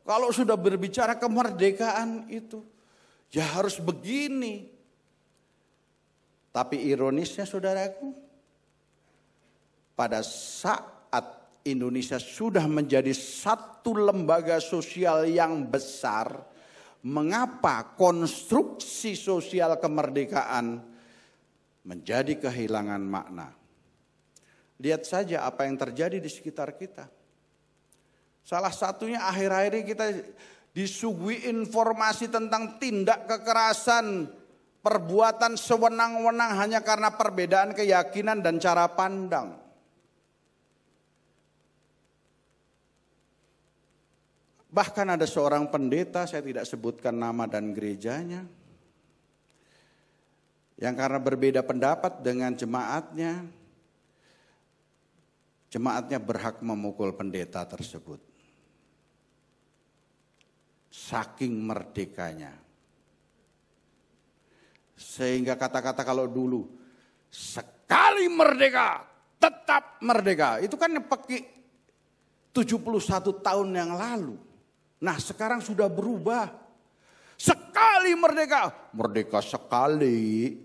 kalau 0.03 0.29
sudah 0.33 0.57
berbicara 0.57 1.15
kemerdekaan 1.19 2.27
itu 2.31 2.63
ya 3.33 3.45
harus 3.45 3.77
begini. 3.77 4.69
Tapi 6.49 6.81
ironisnya 6.89 7.45
saudaraku, 7.45 8.09
pada 9.93 10.25
saat 10.25 11.61
Indonesia 11.61 12.17
sudah 12.17 12.65
menjadi 12.65 13.13
satu 13.13 13.93
lembaga 13.93 14.57
sosial 14.57 15.29
yang 15.29 15.69
besar, 15.69 16.41
mengapa 17.05 17.93
konstruksi 17.93 19.13
sosial 19.13 19.77
kemerdekaan 19.77 20.81
menjadi 21.85 22.49
kehilangan 22.49 23.03
makna? 23.05 23.53
Lihat 24.81 25.05
saja 25.05 25.45
apa 25.45 25.69
yang 25.69 25.77
terjadi 25.77 26.17
di 26.17 26.31
sekitar 26.31 26.73
kita. 26.73 27.18
Salah 28.49 28.73
satunya 28.73 29.21
akhir-akhir 29.29 29.71
ini 29.77 29.85
kita 29.85 30.05
disuguhi 30.73 31.45
informasi 31.53 32.33
tentang 32.33 32.81
tindak 32.81 33.29
kekerasan, 33.29 34.25
perbuatan 34.81 35.53
sewenang-wenang 35.53 36.57
hanya 36.57 36.81
karena 36.81 37.13
perbedaan 37.13 37.77
keyakinan 37.77 38.41
dan 38.41 38.57
cara 38.57 38.89
pandang. 38.89 39.53
Bahkan 44.73 45.13
ada 45.13 45.29
seorang 45.29 45.69
pendeta, 45.69 46.25
saya 46.25 46.41
tidak 46.41 46.65
sebutkan 46.65 47.21
nama 47.21 47.45
dan 47.45 47.69
gerejanya, 47.69 48.49
yang 50.81 50.97
karena 50.97 51.21
berbeda 51.21 51.61
pendapat 51.61 52.25
dengan 52.25 52.57
jemaatnya, 52.57 53.45
jemaatnya 55.69 56.17
berhak 56.17 56.65
memukul 56.65 57.13
pendeta 57.13 57.61
tersebut. 57.69 58.28
Saking 60.89 61.53
merdekanya. 61.63 62.53
Sehingga 64.99 65.55
kata-kata 65.55 66.03
kalau 66.03 66.27
dulu 66.27 66.67
sekali 67.29 68.27
merdeka, 68.27 69.05
tetap 69.39 70.01
merdeka. 70.03 70.59
Itu 70.59 70.75
kan 70.75 70.91
pakai 71.05 71.39
71 72.51 73.39
tahun 73.39 73.69
yang 73.71 73.95
lalu. 73.95 74.35
Nah 74.99 75.15
sekarang 75.15 75.63
sudah 75.63 75.87
berubah. 75.87 76.51
Sekali 77.39 78.11
merdeka, 78.19 78.91
merdeka 78.91 79.39
sekali. 79.39 80.59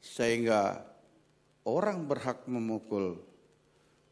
Sehingga 0.00 0.80
orang 1.68 2.08
berhak 2.08 2.48
memukul 2.48 3.20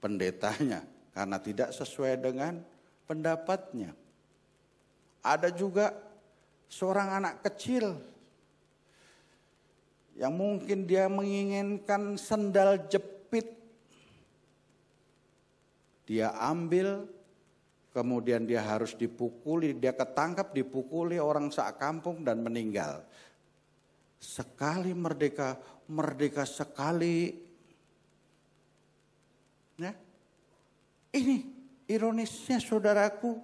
pendetanya 0.05 0.85
karena 1.17 1.41
tidak 1.41 1.73
sesuai 1.73 2.21
dengan 2.21 2.61
pendapatnya. 3.09 3.97
Ada 5.25 5.49
juga 5.49 5.97
seorang 6.69 7.25
anak 7.25 7.41
kecil 7.49 7.97
yang 10.21 10.37
mungkin 10.37 10.85
dia 10.85 11.09
menginginkan 11.09 12.21
sendal 12.21 12.87
jepit. 12.93 13.57
Dia 16.05 16.33
ambil, 16.37 17.09
kemudian 17.93 18.45
dia 18.45 18.65
harus 18.65 18.93
dipukuli, 18.97 19.77
dia 19.77 19.97
ketangkap, 19.97 20.53
dipukuli 20.53 21.17
orang 21.17 21.49
sak 21.49 21.81
kampung 21.81 22.25
dan 22.25 22.45
meninggal. 22.45 23.05
Sekali 24.19 24.93
merdeka, 24.93 25.57
merdeka 25.87 26.43
sekali. 26.49 27.47
Ya. 29.79 29.95
Ini 31.15 31.58
ironisnya 31.89 32.61
saudaraku. 32.61 33.35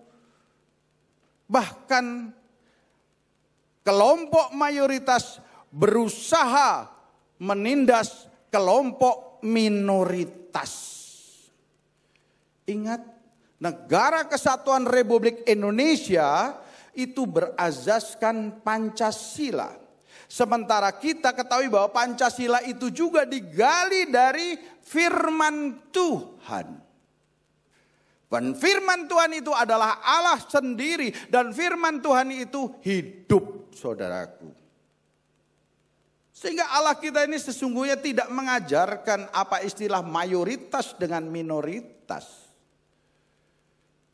Bahkan 1.48 2.30
kelompok 3.84 4.52
mayoritas 4.52 5.40
berusaha 5.72 6.88
menindas 7.40 8.28
kelompok 8.52 9.42
minoritas. 9.42 10.72
Ingat, 12.64 13.04
negara 13.60 14.24
kesatuan 14.24 14.88
Republik 14.88 15.44
Indonesia 15.44 16.56
itu 16.96 17.28
berazaskan 17.28 18.62
Pancasila. 18.64 19.84
Sementara 20.24 20.88
kita 20.96 21.36
ketahui 21.36 21.68
bahwa 21.68 21.92
Pancasila 21.92 22.64
itu 22.64 22.88
juga 22.88 23.28
digali 23.28 24.08
dari 24.08 24.56
firman 24.80 25.84
Tuhan. 25.92 26.93
Dan 28.28 28.56
firman 28.58 29.06
Tuhan 29.06 29.30
itu 29.38 29.54
adalah 29.54 30.02
Allah 30.02 30.42
sendiri 30.42 31.12
dan 31.30 31.54
firman 31.54 32.02
Tuhan 32.02 32.34
itu 32.34 32.66
hidup, 32.82 33.70
saudaraku. 33.70 34.50
Sehingga 36.34 36.66
Allah 36.74 36.98
kita 36.98 37.24
ini 37.24 37.38
sesungguhnya 37.38 37.94
tidak 37.94 38.26
mengajarkan 38.28 39.30
apa 39.30 39.62
istilah 39.62 40.02
mayoritas 40.02 40.92
dengan 40.98 41.24
minoritas. 41.30 42.50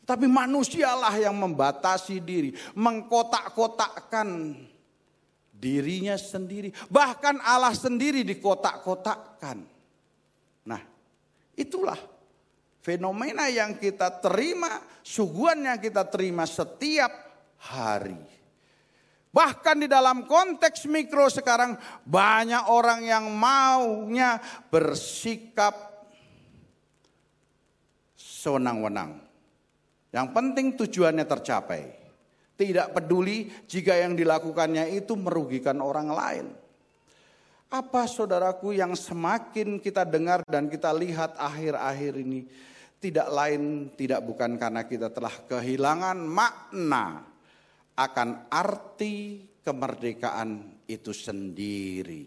Tapi 0.04 0.26
manusialah 0.26 1.14
yang 1.16 1.38
membatasi 1.38 2.18
diri, 2.20 2.50
mengkotak-kotakkan 2.74 4.58
dirinya 5.54 6.18
sendiri. 6.18 6.74
Bahkan 6.90 7.40
Allah 7.40 7.72
sendiri 7.76 8.26
dikotak-kotakkan. 8.26 9.62
Nah, 10.66 10.82
itulah 11.54 11.96
fenomena 12.80 13.46
yang 13.46 13.76
kita 13.76 14.20
terima, 14.20 14.80
suguhan 15.04 15.64
yang 15.64 15.78
kita 15.80 16.08
terima 16.08 16.48
setiap 16.48 17.12
hari. 17.60 18.18
Bahkan 19.30 19.86
di 19.86 19.88
dalam 19.88 20.26
konteks 20.26 20.90
mikro 20.90 21.30
sekarang 21.30 21.78
banyak 22.02 22.66
orang 22.66 23.06
yang 23.06 23.30
maunya 23.30 24.42
bersikap 24.66 25.70
sewenang-wenang. 28.18 29.22
Yang 30.10 30.28
penting 30.34 30.66
tujuannya 30.74 31.22
tercapai. 31.22 31.82
Tidak 32.58 32.92
peduli 32.92 33.48
jika 33.70 33.96
yang 33.96 34.18
dilakukannya 34.18 34.90
itu 34.98 35.14
merugikan 35.14 35.78
orang 35.78 36.10
lain. 36.10 36.46
Apa 37.70 38.10
saudaraku 38.10 38.74
yang 38.74 38.98
semakin 38.98 39.78
kita 39.78 40.02
dengar 40.02 40.42
dan 40.42 40.66
kita 40.66 40.90
lihat 40.90 41.38
akhir-akhir 41.38 42.18
ini 42.18 42.42
tidak 42.98 43.30
lain 43.30 43.94
tidak 43.94 44.26
bukan 44.26 44.58
karena 44.58 44.82
kita 44.90 45.06
telah 45.14 45.30
kehilangan 45.46 46.18
makna 46.18 47.30
akan 47.94 48.50
arti 48.50 49.46
kemerdekaan 49.62 50.82
itu 50.90 51.14
sendiri. 51.14 52.26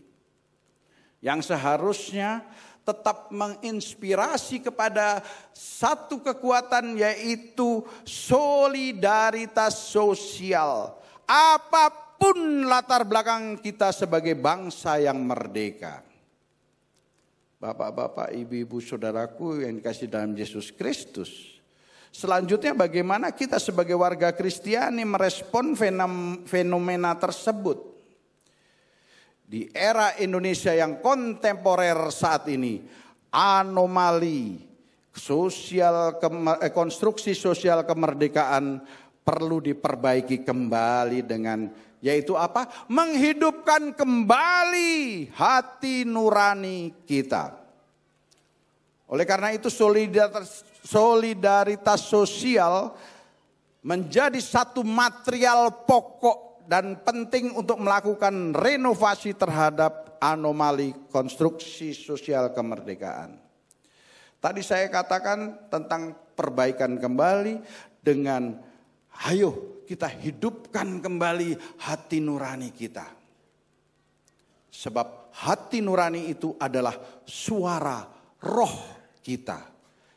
Yang 1.19 1.51
seharusnya 1.51 2.47
tetap 2.87 3.27
menginspirasi 3.31 4.63
kepada 4.63 5.23
satu 5.51 6.23
kekuatan 6.23 6.99
yaitu 6.99 7.83
solidaritas 8.07 9.91
sosial. 9.91 10.99
Apa 12.23 12.31
pun 12.39 12.63
latar 12.71 13.03
belakang 13.03 13.59
kita 13.59 13.91
sebagai 13.91 14.31
bangsa 14.39 14.95
yang 14.95 15.19
merdeka. 15.27 15.99
Bapak-bapak, 17.59 18.31
ibu-ibu, 18.31 18.79
saudaraku 18.79 19.59
yang 19.59 19.83
dikasih 19.83 20.07
dalam 20.07 20.31
Yesus 20.31 20.71
Kristus. 20.71 21.59
Selanjutnya 22.15 22.71
bagaimana 22.71 23.35
kita 23.35 23.59
sebagai 23.59 23.99
warga 23.99 24.31
Kristiani 24.31 25.03
merespon 25.03 25.75
fenomena 26.47 27.11
tersebut 27.19 27.91
di 29.43 29.67
era 29.75 30.15
Indonesia 30.15 30.71
yang 30.71 31.03
kontemporer 31.03 32.07
saat 32.07 32.47
ini 32.47 32.87
anomali 33.35 34.63
sosial 35.11 36.23
eh, 36.63 36.71
konstruksi 36.71 37.35
sosial 37.35 37.83
kemerdekaan 37.83 38.79
perlu 39.27 39.59
diperbaiki 39.59 40.47
kembali 40.47 41.27
dengan 41.27 41.91
yaitu 42.03 42.35
apa? 42.35 42.67
Menghidupkan 42.91 43.95
kembali 43.95 45.31
hati 45.31 46.03
nurani 46.03 46.91
kita. 47.07 47.55
Oleh 49.07 49.23
karena 49.23 49.55
itu 49.55 49.71
solidaritas, 49.71 50.67
solidaritas 50.83 52.03
sosial 52.03 52.91
menjadi 53.87 54.35
satu 54.43 54.83
material 54.83 55.87
pokok 55.87 56.67
dan 56.67 56.99
penting 57.07 57.55
untuk 57.55 57.79
melakukan 57.79 58.51
renovasi 58.51 59.35
terhadap 59.35 60.19
anomali 60.19 60.91
konstruksi 61.07 61.95
sosial 61.95 62.51
kemerdekaan. 62.51 63.39
Tadi 64.43 64.59
saya 64.59 64.91
katakan 64.91 65.71
tentang 65.71 66.19
perbaikan 66.35 66.99
kembali 66.99 67.63
dengan 68.03 68.59
ayo 69.31 69.72
kita 69.83 70.07
hidupkan 70.07 71.03
kembali 71.03 71.79
hati 71.83 72.23
nurani 72.23 72.71
kita. 72.71 73.05
Sebab 74.73 75.35
hati 75.45 75.85
nurani 75.85 76.33
itu 76.33 76.57
adalah 76.57 76.97
suara 77.27 78.01
roh 78.41 78.75
kita 79.21 79.73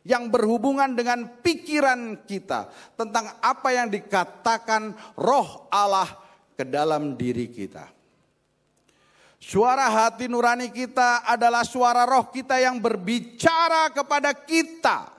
yang 0.06 0.30
berhubungan 0.30 0.94
dengan 0.94 1.42
pikiran 1.42 2.22
kita 2.24 2.70
tentang 2.94 3.42
apa 3.42 3.68
yang 3.74 3.90
dikatakan 3.90 4.94
roh 5.18 5.66
Allah 5.68 6.06
ke 6.54 6.62
dalam 6.62 7.18
diri 7.18 7.50
kita. 7.50 7.90
Suara 9.36 9.92
hati 9.92 10.30
nurani 10.30 10.72
kita 10.72 11.26
adalah 11.26 11.66
suara 11.66 12.06
roh 12.06 12.30
kita 12.32 12.56
yang 12.56 12.80
berbicara 12.80 13.92
kepada 13.92 14.32
kita. 14.32 15.15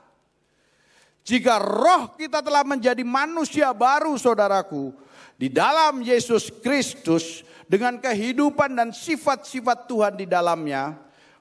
Jika 1.28 1.60
roh 1.60 2.16
kita 2.16 2.40
telah 2.40 2.64
menjadi 2.64 3.04
manusia 3.04 3.76
baru 3.76 4.16
saudaraku. 4.16 4.96
Di 5.36 5.52
dalam 5.52 6.00
Yesus 6.00 6.48
Kristus 6.64 7.44
dengan 7.68 8.00
kehidupan 8.00 8.72
dan 8.72 8.96
sifat-sifat 8.96 9.92
Tuhan 9.92 10.16
di 10.16 10.24
dalamnya. 10.24 10.96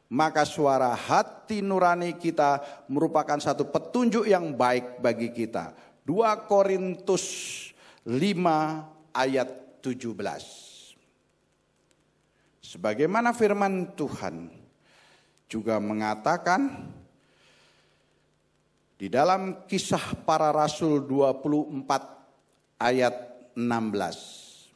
Maka 0.06 0.46
suara 0.46 0.94
hati 0.94 1.62
nurani 1.62 2.14
kita 2.14 2.62
merupakan 2.86 3.38
satu 3.42 3.66
petunjuk 3.66 4.22
yang 4.22 4.54
baik 4.54 5.02
bagi 5.02 5.34
kita 5.34 5.74
2 6.06 6.46
Korintus 6.46 7.26
5 8.06 8.14
ayat 9.10 9.50
17. 9.82 10.14
Sebagaimana 12.62 13.34
firman 13.34 13.98
Tuhan 13.98 14.46
juga 15.50 15.82
mengatakan 15.82 16.86
di 18.96 19.12
dalam 19.12 19.68
kisah 19.68 20.24
para 20.24 20.48
rasul 20.48 21.04
24 21.04 22.80
ayat 22.80 23.14
16. 23.52 24.72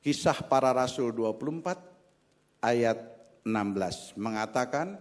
Kisah 0.00 0.38
para 0.46 0.70
rasul 0.72 1.12
24 1.12 2.62
ayat 2.62 2.98
16 3.42 4.16
mengatakan 4.16 4.96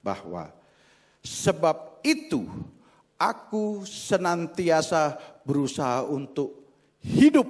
bahwa 0.00 0.50
sebab 1.22 2.00
itu 2.02 2.48
aku 3.20 3.84
senantiasa 3.86 5.20
berusaha 5.44 6.02
untuk 6.08 6.64
hidup 7.04 7.46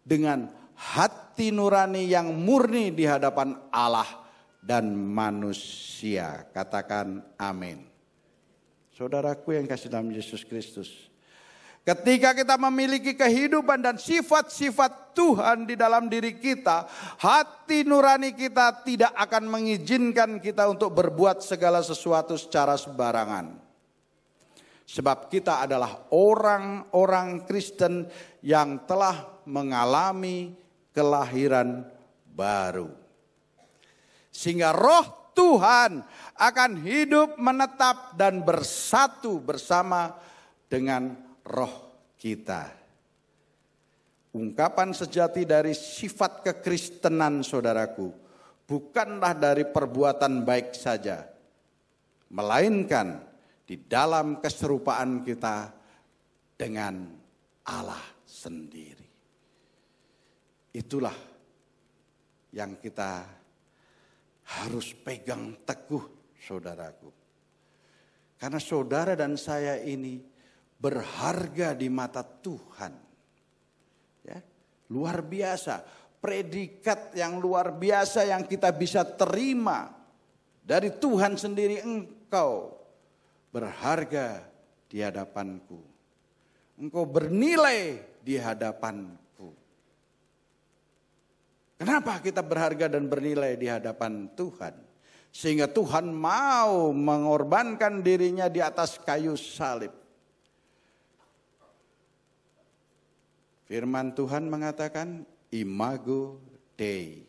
dengan 0.00 0.48
hati 0.74 1.52
nurani 1.52 2.08
yang 2.08 2.32
murni 2.32 2.90
di 2.90 3.04
hadapan 3.04 3.56
Allah 3.68 4.25
dan 4.66 4.90
manusia. 4.98 6.50
Katakan 6.50 7.22
amin. 7.38 7.86
Saudaraku 8.90 9.54
yang 9.54 9.70
kasih 9.70 9.86
dalam 9.86 10.10
Yesus 10.10 10.42
Kristus. 10.42 11.06
Ketika 11.86 12.34
kita 12.34 12.58
memiliki 12.58 13.14
kehidupan 13.14 13.78
dan 13.78 13.94
sifat-sifat 13.94 15.14
Tuhan 15.14 15.70
di 15.70 15.78
dalam 15.78 16.10
diri 16.10 16.34
kita, 16.34 16.82
hati 17.22 17.86
nurani 17.86 18.34
kita 18.34 18.82
tidak 18.82 19.14
akan 19.14 19.46
mengizinkan 19.46 20.42
kita 20.42 20.66
untuk 20.66 20.90
berbuat 20.98 21.46
segala 21.46 21.78
sesuatu 21.86 22.34
secara 22.34 22.74
sembarangan. 22.74 23.62
Sebab 24.82 25.30
kita 25.30 25.62
adalah 25.62 26.10
orang-orang 26.10 27.46
Kristen 27.46 28.10
yang 28.42 28.82
telah 28.82 29.46
mengalami 29.46 30.58
kelahiran 30.90 31.86
baru. 32.34 33.05
Sehingga 34.36 34.76
roh 34.76 35.32
Tuhan 35.32 36.04
akan 36.36 36.70
hidup 36.84 37.40
menetap 37.40 38.20
dan 38.20 38.44
bersatu 38.44 39.40
bersama 39.40 40.12
dengan 40.68 41.16
roh 41.40 42.04
kita. 42.20 42.68
Ungkapan 44.36 44.92
sejati 44.92 45.48
dari 45.48 45.72
sifat 45.72 46.44
kekristenan 46.44 47.40
saudaraku 47.40 48.12
bukanlah 48.68 49.32
dari 49.32 49.64
perbuatan 49.64 50.44
baik 50.44 50.76
saja. 50.76 51.24
Melainkan 52.28 53.16
di 53.64 53.80
dalam 53.88 54.44
keserupaan 54.44 55.24
kita 55.24 55.72
dengan 56.60 57.08
Allah 57.72 58.04
sendiri. 58.28 59.08
Itulah 60.76 61.16
yang 62.52 62.76
kita 62.76 63.35
harus 64.46 64.94
pegang 64.94 65.58
teguh 65.66 66.04
saudaraku. 66.38 67.10
Karena 68.36 68.60
saudara 68.60 69.16
dan 69.16 69.34
saya 69.40 69.80
ini 69.80 70.20
berharga 70.76 71.72
di 71.72 71.88
mata 71.88 72.20
Tuhan. 72.22 72.92
Ya, 74.22 74.38
luar 74.92 75.24
biasa, 75.24 75.80
predikat 76.20 77.16
yang 77.16 77.40
luar 77.40 77.72
biasa 77.74 78.28
yang 78.28 78.44
kita 78.44 78.70
bisa 78.76 79.02
terima 79.02 79.88
dari 80.60 80.92
Tuhan 80.92 81.40
sendiri 81.40 81.80
engkau 81.80 82.76
berharga 83.50 84.44
di 84.86 85.00
hadapanku. 85.00 85.80
Engkau 86.76 87.08
bernilai 87.08 88.04
di 88.20 88.36
hadapanku. 88.36 89.25
Kenapa 91.76 92.24
kita 92.24 92.40
berharga 92.40 92.88
dan 92.88 93.04
bernilai 93.12 93.60
di 93.60 93.68
hadapan 93.68 94.32
Tuhan? 94.32 94.72
Sehingga 95.28 95.68
Tuhan 95.68 96.08
mau 96.08 96.96
mengorbankan 96.96 98.00
dirinya 98.00 98.48
di 98.48 98.64
atas 98.64 98.96
kayu 98.96 99.36
salib. 99.36 99.92
Firman 103.68 104.16
Tuhan 104.16 104.48
mengatakan 104.48 105.28
imago 105.52 106.40
Dei, 106.76 107.24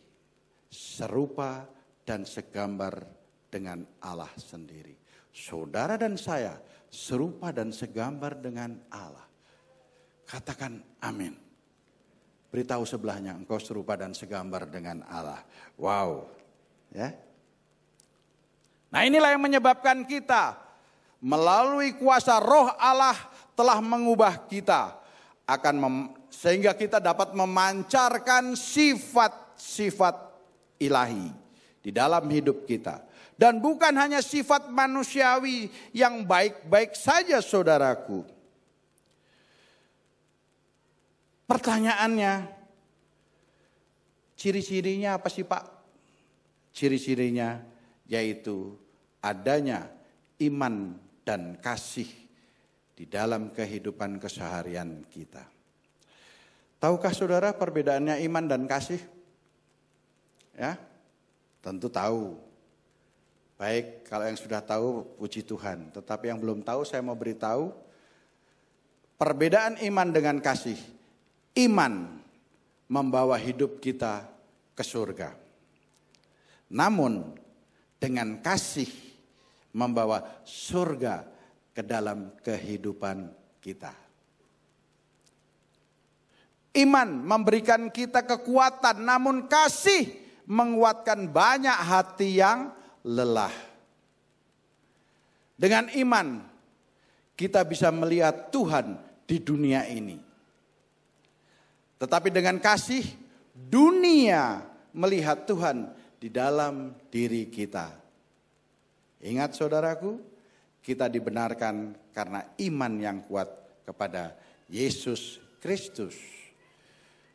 serupa 0.72 1.68
dan 2.04 2.24
segambar 2.24 3.04
dengan 3.48 3.84
Allah 4.00 4.32
sendiri. 4.36 4.96
Saudara 5.32 5.96
dan 6.00 6.16
saya 6.16 6.56
serupa 6.88 7.52
dan 7.52 7.72
segambar 7.72 8.40
dengan 8.40 8.76
Allah. 8.92 9.24
Katakan 10.28 11.00
amin. 11.00 11.47
Beritahu 12.48 12.88
sebelahnya 12.88 13.36
engkau 13.36 13.60
serupa 13.60 13.92
dan 13.92 14.16
segambar 14.16 14.64
dengan 14.64 15.04
Allah. 15.04 15.44
Wow. 15.76 16.32
Ya. 16.88 17.12
Nah 18.88 19.04
inilah 19.04 19.36
yang 19.36 19.44
menyebabkan 19.44 20.08
kita 20.08 20.56
melalui 21.20 21.92
kuasa 22.00 22.40
roh 22.40 22.72
Allah 22.80 23.16
telah 23.52 23.82
mengubah 23.84 24.48
kita 24.48 24.96
akan 25.44 25.74
mem, 25.76 25.96
sehingga 26.32 26.72
kita 26.72 27.02
dapat 27.02 27.36
memancarkan 27.36 28.56
sifat-sifat 28.56 30.16
ilahi 30.80 31.28
di 31.84 31.90
dalam 31.92 32.24
hidup 32.32 32.64
kita. 32.64 33.04
Dan 33.38 33.62
bukan 33.62 33.94
hanya 33.94 34.18
sifat 34.18 34.66
manusiawi 34.72 35.70
yang 35.94 36.26
baik-baik 36.26 36.96
saja 36.96 37.38
saudaraku. 37.38 38.37
Pertanyaannya, 41.48 42.44
ciri-cirinya 44.36 45.16
apa 45.16 45.32
sih 45.32 45.48
Pak? 45.48 45.64
Ciri-cirinya 46.76 47.64
yaitu 48.04 48.76
adanya 49.24 49.88
iman 50.44 50.92
dan 51.24 51.56
kasih 51.56 52.08
di 52.92 53.08
dalam 53.08 53.48
kehidupan 53.48 54.20
keseharian 54.20 55.08
kita. 55.08 55.48
Tahukah 56.78 57.16
saudara 57.16 57.56
perbedaannya 57.56 58.20
iman 58.28 58.44
dan 58.44 58.68
kasih? 58.68 59.00
Ya, 60.52 60.76
tentu 61.64 61.88
tahu. 61.88 62.36
Baik, 63.58 64.06
kalau 64.06 64.28
yang 64.28 64.38
sudah 64.38 64.62
tahu 64.62 65.02
puji 65.16 65.42
Tuhan. 65.42 65.90
Tetapi 65.96 66.30
yang 66.30 66.38
belum 66.38 66.62
tahu 66.62 66.86
saya 66.86 67.02
mau 67.02 67.18
beritahu 67.18 67.74
perbedaan 69.18 69.80
iman 69.82 70.12
dengan 70.12 70.38
kasih. 70.38 70.97
Iman 71.58 72.22
membawa 72.86 73.34
hidup 73.34 73.82
kita 73.82 74.22
ke 74.78 74.86
surga. 74.86 75.34
Namun 76.70 77.34
dengan 77.98 78.38
kasih 78.38 78.86
membawa 79.74 80.22
surga 80.46 81.26
ke 81.74 81.82
dalam 81.82 82.30
kehidupan 82.46 83.26
kita. 83.58 83.90
Iman 86.78 87.26
memberikan 87.26 87.90
kita 87.90 88.22
kekuatan, 88.22 89.02
namun 89.02 89.50
kasih 89.50 90.14
menguatkan 90.46 91.26
banyak 91.26 91.74
hati 91.74 92.38
yang 92.38 92.70
lelah. 93.02 93.52
Dengan 95.58 95.90
iman 95.90 96.38
kita 97.34 97.66
bisa 97.66 97.90
melihat 97.90 98.54
Tuhan 98.54 98.94
di 99.26 99.42
dunia 99.42 99.90
ini. 99.90 100.27
Tetapi 101.98 102.30
dengan 102.30 102.62
kasih 102.62 103.02
dunia 103.54 104.62
melihat 104.94 105.42
Tuhan 105.44 105.90
di 106.18 106.30
dalam 106.30 106.94
diri 107.10 107.50
kita. 107.50 107.90
Ingat 109.22 109.58
saudaraku, 109.58 110.18
kita 110.82 111.10
dibenarkan 111.10 111.94
karena 112.14 112.46
iman 112.62 112.92
yang 113.02 113.18
kuat 113.26 113.50
kepada 113.82 114.38
Yesus 114.70 115.42
Kristus. 115.58 116.14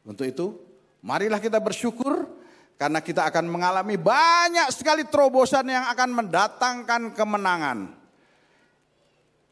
Untuk 0.07 0.27
itu, 0.27 0.55
marilah 1.03 1.43
kita 1.43 1.59
bersyukur 1.59 2.27
karena 2.79 2.99
kita 3.03 3.27
akan 3.27 3.45
mengalami 3.47 3.99
banyak 3.99 4.67
sekali 4.71 5.07
terobosan 5.07 5.67
yang 5.67 5.87
akan 5.91 6.09
mendatangkan 6.23 7.01
kemenangan. 7.15 7.79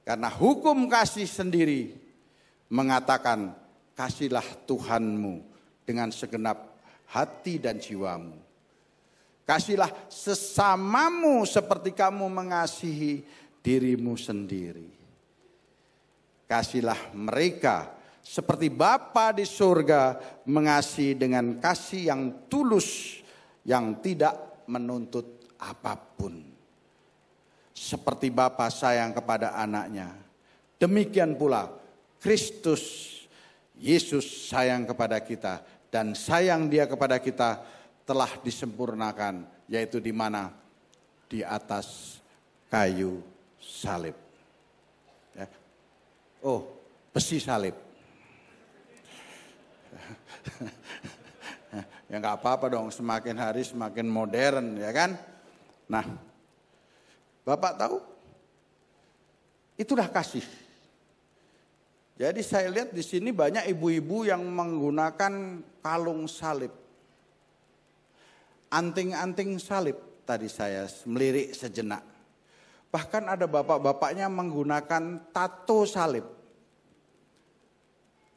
Karena 0.01 0.29
hukum 0.33 0.89
kasih 0.89 1.29
sendiri 1.29 1.93
mengatakan 2.71 3.53
kasihlah 4.01 4.65
Tuhanmu 4.65 5.45
dengan 5.85 6.09
segenap 6.09 6.73
hati 7.13 7.61
dan 7.61 7.77
jiwamu. 7.77 8.33
Kasihlah 9.45 9.93
sesamamu 10.09 11.45
seperti 11.45 11.93
kamu 11.93 12.25
mengasihi 12.25 13.21
dirimu 13.61 14.17
sendiri. 14.17 14.89
Kasihlah 16.49 17.13
mereka 17.13 17.93
seperti 18.25 18.73
Bapa 18.73 19.37
di 19.37 19.45
surga 19.45 20.17
mengasihi 20.49 21.13
dengan 21.13 21.61
kasih 21.61 22.09
yang 22.09 22.21
tulus 22.49 23.21
yang 23.61 24.01
tidak 24.01 24.65
menuntut 24.65 25.45
apa 25.61 25.93
pun. 25.93 26.49
seperti 27.71 28.29
Bapa 28.29 28.69
sayang 28.69 29.09
kepada 29.09 29.57
anaknya. 29.57 30.13
Demikian 30.77 31.33
pula 31.33 31.65
Kristus 32.21 33.20
Yesus 33.81 34.53
sayang 34.53 34.85
kepada 34.85 35.17
kita 35.17 35.65
dan 35.89 36.13
sayang 36.13 36.69
dia 36.69 36.85
kepada 36.85 37.17
kita 37.17 37.57
telah 38.05 38.29
disempurnakan 38.45 39.43
yaitu 39.65 39.97
di 39.97 40.13
mana 40.13 40.53
di 41.25 41.41
atas 41.41 42.19
kayu 42.69 43.25
salib. 43.57 44.13
Ya. 45.33 45.49
Oh, 46.45 46.69
besi 47.09 47.41
salib. 47.41 47.73
ya 52.11 52.15
nggak 52.21 52.37
apa-apa 52.37 52.69
dong, 52.69 52.93
semakin 52.93 53.35
hari 53.41 53.65
semakin 53.65 54.05
modern 54.05 54.77
ya 54.77 54.93
kan. 54.93 55.17
Nah, 55.89 56.05
Bapak 57.41 57.73
tahu? 57.73 57.97
Itulah 59.73 60.05
kasih. 60.13 60.45
Jadi 62.21 62.45
saya 62.45 62.69
lihat 62.69 62.93
di 62.93 63.01
sini 63.01 63.33
banyak 63.33 63.65
ibu-ibu 63.73 64.29
yang 64.29 64.45
menggunakan 64.45 65.65
kalung 65.81 66.29
salib. 66.29 66.69
Anting-anting 68.69 69.57
salib 69.57 69.97
tadi 70.21 70.45
saya 70.45 70.85
melirik 71.09 71.57
sejenak. 71.57 72.05
Bahkan 72.93 73.25
ada 73.25 73.49
bapak-bapaknya 73.49 74.29
menggunakan 74.29 75.33
tato 75.33 75.89
salib. 75.89 76.29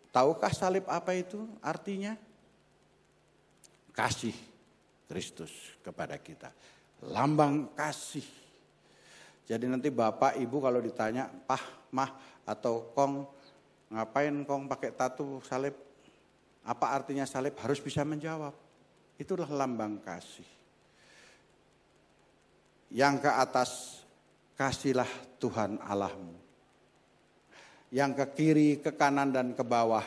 Tahukah 0.09 0.55
salib 0.57 0.89
apa 0.89 1.13
itu 1.13 1.45
artinya? 1.61 2.17
Kasih 3.93 4.33
Kristus 5.05 5.53
kepada 5.85 6.17
kita. 6.17 6.49
Lambang 7.05 7.69
kasih 7.77 8.25
jadi 9.45 9.69
nanti 9.69 9.93
bapak 9.93 10.41
ibu 10.41 10.57
kalau 10.57 10.81
ditanya, 10.81 11.29
pah, 11.29 11.61
mah 11.93 12.17
atau 12.49 12.89
kong, 12.97 13.29
ngapain 13.93 14.45
kong 14.45 14.71
pakai 14.71 14.95
tatu 14.95 15.41
salib? 15.45 15.77
Apa 16.65 16.97
artinya 16.97 17.29
salib? 17.29 17.57
Harus 17.61 17.83
bisa 17.83 18.05
menjawab. 18.05 18.53
Itulah 19.21 19.47
lambang 19.51 20.01
kasih. 20.01 20.47
Yang 22.95 23.27
ke 23.27 23.31
atas, 23.31 23.71
kasihlah 24.55 25.09
Tuhan 25.43 25.83
Allahmu. 25.83 26.35
Yang 27.95 28.11
ke 28.23 28.27
kiri, 28.35 28.71
ke 28.79 28.95
kanan, 28.95 29.31
dan 29.31 29.55
ke 29.55 29.63
bawah, 29.63 30.03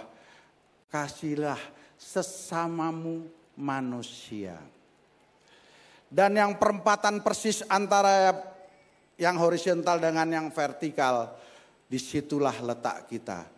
kasihlah 0.91 1.59
sesamamu 1.95 3.27
manusia. 3.55 4.59
Dan 6.07 6.39
yang 6.39 6.55
perempatan 6.55 7.19
persis 7.19 7.63
antara 7.67 8.31
yang 9.19 9.35
horizontal 9.35 9.99
dengan 9.99 10.27
yang 10.29 10.47
vertikal, 10.53 11.35
di 11.87 11.99
situlah 11.99 12.55
letak 12.63 13.07
kita. 13.07 13.56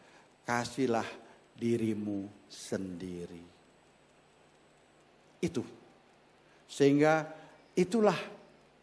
Kasihlah 0.50 1.06
dirimu 1.54 2.26
sendiri. 2.50 3.46
Itu. 5.38 5.62
Sehingga 6.66 7.30
itulah 7.78 8.18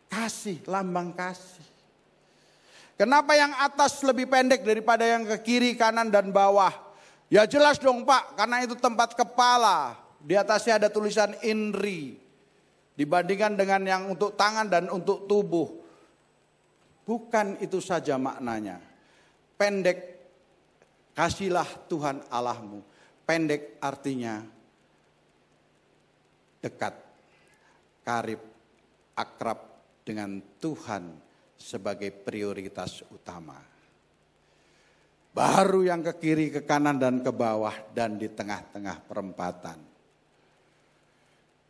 kasih, 0.06 0.62
lambang 0.70 1.10
kasih. 1.10 1.66
Kenapa 2.94 3.34
yang 3.34 3.50
atas 3.58 3.98
lebih 4.06 4.30
pendek 4.30 4.62
daripada 4.62 5.02
yang 5.02 5.26
ke 5.26 5.36
kiri, 5.42 5.74
kanan, 5.74 6.06
dan 6.06 6.30
bawah? 6.30 6.72
Ya 7.26 7.42
jelas 7.44 7.82
dong 7.82 8.06
pak, 8.06 8.38
karena 8.38 8.62
itu 8.62 8.78
tempat 8.78 9.18
kepala. 9.18 9.98
Di 10.22 10.38
atasnya 10.38 10.80
ada 10.80 10.88
tulisan 10.88 11.34
inri. 11.42 12.16
Dibandingkan 12.96 13.58
dengan 13.58 13.82
yang 13.84 14.02
untuk 14.14 14.38
tangan 14.38 14.70
dan 14.70 14.88
untuk 14.88 15.28
tubuh. 15.28 15.68
Bukan 17.04 17.60
itu 17.60 17.82
saja 17.84 18.16
maknanya. 18.16 18.80
Pendek, 19.60 20.15
kasihlah 21.16 21.88
Tuhan 21.88 22.20
Allahmu. 22.28 22.84
Pendek 23.26 23.80
artinya 23.82 24.38
dekat, 26.62 26.94
karib, 28.06 28.38
akrab 29.18 29.58
dengan 30.06 30.38
Tuhan 30.62 31.10
sebagai 31.58 32.14
prioritas 32.14 33.02
utama. 33.10 33.58
Baru 35.34 35.82
yang 35.82 36.06
ke 36.06 36.14
kiri, 36.16 36.54
ke 36.54 36.62
kanan, 36.62 37.02
dan 37.02 37.18
ke 37.20 37.34
bawah, 37.34 37.74
dan 37.90 38.14
di 38.14 38.30
tengah-tengah 38.30 39.04
perempatan. 39.04 39.78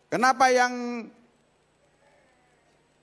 Kenapa 0.07 0.53
yang 0.53 1.03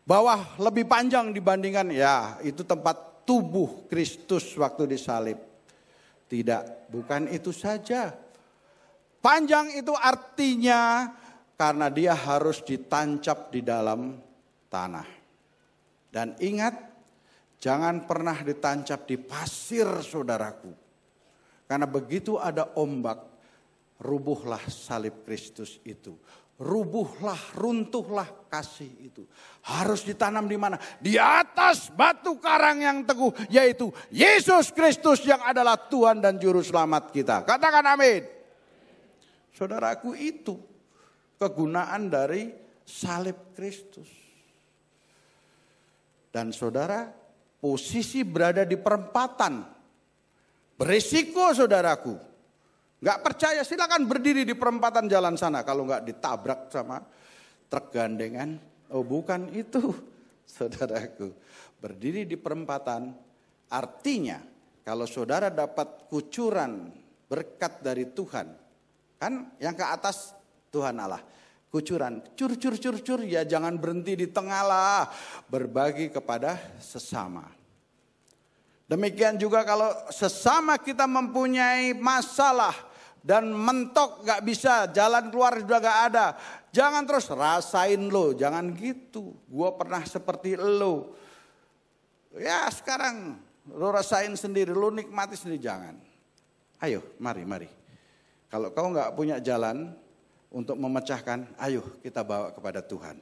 bawah 0.08 0.56
lebih 0.60 0.88
panjang 0.88 1.36
dibandingkan 1.36 1.92
ya 1.92 2.40
itu 2.44 2.64
tempat 2.64 3.28
tubuh 3.28 3.88
Kristus 3.92 4.56
waktu 4.56 4.96
disalib. 4.96 5.53
Tidak, 6.28 6.90
bukan 6.90 7.30
itu 7.30 7.54
saja. 7.54 8.12
Panjang 9.24 9.72
itu 9.78 9.96
artinya 9.96 11.12
karena 11.56 11.88
dia 11.88 12.12
harus 12.18 12.60
ditancap 12.66 13.54
di 13.54 13.62
dalam 13.64 14.20
tanah. 14.68 15.08
Dan 16.12 16.36
ingat, 16.44 16.76
jangan 17.58 18.04
pernah 18.04 18.36
ditancap 18.42 19.08
di 19.08 19.18
pasir 19.18 19.88
saudaraku. 20.04 20.72
Karena 21.66 21.88
begitu 21.88 22.36
ada 22.36 22.76
ombak, 22.76 23.24
rubuhlah 24.04 24.62
salib 24.68 25.24
Kristus 25.24 25.80
itu 25.88 26.20
rubuhlah, 26.62 27.58
runtuhlah 27.58 28.50
kasih 28.50 28.90
itu. 29.02 29.26
Harus 29.66 30.06
ditanam 30.06 30.46
di 30.46 30.58
mana? 30.60 30.78
Di 31.02 31.18
atas 31.18 31.90
batu 31.90 32.38
karang 32.38 32.84
yang 32.84 32.98
teguh, 33.08 33.34
yaitu 33.50 33.90
Yesus 34.14 34.70
Kristus 34.70 35.24
yang 35.26 35.42
adalah 35.42 35.78
Tuhan 35.78 36.22
dan 36.22 36.38
Juru 36.38 36.62
Selamat 36.62 37.10
kita. 37.10 37.42
Katakan 37.48 37.86
amin. 37.86 38.22
Saudaraku 39.54 40.18
itu 40.18 40.58
kegunaan 41.38 42.10
dari 42.10 42.50
salib 42.84 43.54
Kristus. 43.54 44.10
Dan 46.34 46.50
saudara, 46.50 47.06
posisi 47.62 48.26
berada 48.26 48.66
di 48.66 48.74
perempatan. 48.74 49.62
Berisiko 50.74 51.54
saudaraku 51.54 52.33
Nggak 53.04 53.20
percaya 53.20 53.68
silakan 53.68 54.08
berdiri 54.08 54.48
di 54.48 54.56
perempatan 54.56 55.12
jalan 55.12 55.36
sana 55.36 55.60
kalau 55.68 55.84
nggak 55.84 56.08
ditabrak 56.08 56.72
sama 56.72 57.04
truk 57.68 57.92
gandengan. 57.92 58.56
Oh 58.96 59.04
bukan 59.04 59.52
itu 59.52 59.92
saudaraku. 60.56 61.36
Berdiri 61.84 62.24
di 62.24 62.40
perempatan 62.40 63.12
artinya 63.68 64.40
kalau 64.88 65.04
saudara 65.04 65.52
dapat 65.52 66.08
kucuran 66.08 66.96
berkat 67.28 67.84
dari 67.84 68.08
Tuhan. 68.08 68.48
Kan 69.20 69.52
yang 69.60 69.76
ke 69.76 69.84
atas 69.84 70.32
Tuhan 70.72 70.96
Allah. 70.96 71.20
Kucuran, 71.68 72.24
cur 72.40 72.56
cur 72.56 72.80
cur 72.80 72.96
cur 73.04 73.20
ya 73.28 73.44
jangan 73.44 73.76
berhenti 73.76 74.16
di 74.16 74.32
tengah 74.32 74.64
lah. 74.64 75.04
Berbagi 75.52 76.08
kepada 76.08 76.56
sesama. 76.80 77.52
Demikian 78.88 79.36
juga 79.36 79.68
kalau 79.68 79.92
sesama 80.08 80.80
kita 80.80 81.04
mempunyai 81.04 81.98
masalah 81.98 82.93
dan 83.24 83.56
mentok 83.56 84.28
gak 84.28 84.44
bisa, 84.44 84.92
jalan 84.92 85.32
keluar 85.32 85.56
juga 85.56 85.80
gak 85.80 86.00
ada. 86.12 86.36
Jangan 86.76 87.08
terus 87.08 87.32
rasain 87.32 88.12
lo, 88.12 88.36
jangan 88.36 88.76
gitu. 88.76 89.32
Gue 89.48 89.70
pernah 89.80 90.04
seperti 90.04 90.60
lo. 90.60 91.16
Ya 92.36 92.68
sekarang 92.68 93.40
lo 93.72 93.88
rasain 93.96 94.36
sendiri, 94.36 94.76
lo 94.76 94.92
nikmati 94.92 95.40
sendiri, 95.40 95.64
jangan. 95.64 95.96
Ayo, 96.84 97.16
mari, 97.16 97.48
mari. 97.48 97.72
Kalau 98.52 98.76
kau 98.76 98.92
gak 98.92 99.16
punya 99.16 99.40
jalan 99.40 99.96
untuk 100.52 100.76
memecahkan, 100.76 101.56
ayo 101.64 101.82
kita 102.04 102.28
bawa 102.28 102.52
kepada 102.52 102.84
Tuhan. 102.84 103.16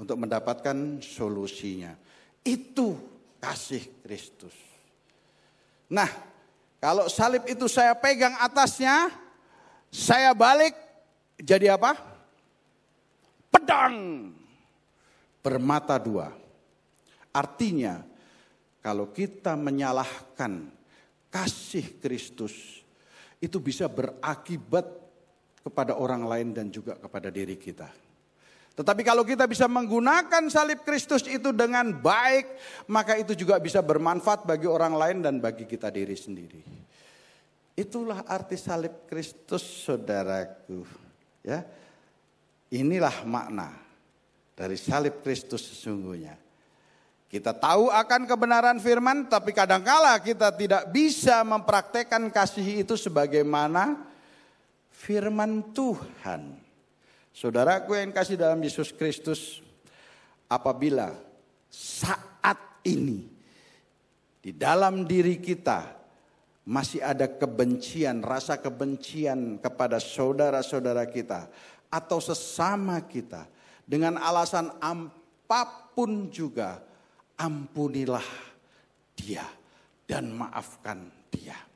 Untuk 0.00 0.16
mendapatkan 0.16 0.98
solusinya. 1.04 1.92
Itu 2.40 2.96
kasih 3.38 3.84
Kristus. 4.02 4.56
Nah, 5.92 6.08
kalau 6.84 7.08
salib 7.08 7.48
itu 7.48 7.64
saya 7.64 7.96
pegang 7.96 8.36
atasnya, 8.36 9.08
saya 9.88 10.36
balik 10.36 10.76
jadi 11.40 11.80
apa? 11.80 11.96
Pedang 13.48 14.28
bermata 15.40 15.96
dua. 15.96 16.28
Artinya 17.32 18.04
kalau 18.84 19.08
kita 19.16 19.56
menyalahkan 19.56 20.68
kasih 21.32 22.04
Kristus 22.04 22.52
itu 23.40 23.56
bisa 23.64 23.88
berakibat 23.88 24.84
kepada 25.64 25.96
orang 25.96 26.28
lain 26.28 26.52
dan 26.52 26.68
juga 26.68 27.00
kepada 27.00 27.32
diri 27.32 27.56
kita. 27.56 27.88
Tetapi 28.74 29.06
kalau 29.06 29.22
kita 29.22 29.46
bisa 29.46 29.70
menggunakan 29.70 30.50
salib 30.50 30.82
Kristus 30.82 31.22
itu 31.30 31.54
dengan 31.54 31.94
baik, 31.94 32.58
maka 32.90 33.14
itu 33.14 33.38
juga 33.38 33.62
bisa 33.62 33.78
bermanfaat 33.78 34.42
bagi 34.42 34.66
orang 34.66 34.98
lain 34.98 35.18
dan 35.22 35.38
bagi 35.38 35.62
kita 35.62 35.94
diri 35.94 36.18
sendiri. 36.18 36.62
Itulah 37.78 38.26
arti 38.26 38.58
salib 38.58 39.06
Kristus, 39.06 39.62
saudaraku. 39.86 40.82
Ya, 41.46 41.62
inilah 42.74 43.22
makna 43.22 43.78
dari 44.58 44.74
salib 44.74 45.22
Kristus 45.22 45.70
sesungguhnya. 45.70 46.34
Kita 47.30 47.54
tahu 47.54 47.90
akan 47.90 48.26
kebenaran 48.26 48.78
firman, 48.78 49.26
tapi 49.26 49.50
kadangkala 49.50 50.18
kita 50.22 50.54
tidak 50.54 50.90
bisa 50.90 51.42
mempraktekkan 51.46 52.30
kasih 52.30 52.86
itu 52.86 52.94
sebagaimana 52.94 54.02
firman 54.90 55.62
Tuhan. 55.74 56.63
Saudaraku 57.34 57.98
yang 57.98 58.14
kasih 58.14 58.38
dalam 58.38 58.62
Yesus 58.62 58.94
Kristus, 58.94 59.58
apabila 60.46 61.18
saat 61.66 62.78
ini 62.86 63.26
di 64.38 64.54
dalam 64.54 65.02
diri 65.02 65.42
kita 65.42 65.98
masih 66.62 67.02
ada 67.02 67.26
kebencian, 67.26 68.22
rasa 68.22 68.62
kebencian 68.62 69.58
kepada 69.58 69.98
saudara-saudara 69.98 71.10
kita 71.10 71.50
atau 71.90 72.22
sesama 72.22 73.02
kita 73.02 73.50
dengan 73.82 74.14
alasan 74.22 74.70
apa 74.78 75.90
pun 75.90 76.30
juga, 76.30 76.86
ampunilah 77.34 78.24
dia 79.18 79.42
dan 80.06 80.30
maafkan 80.30 81.10
dia. 81.34 81.73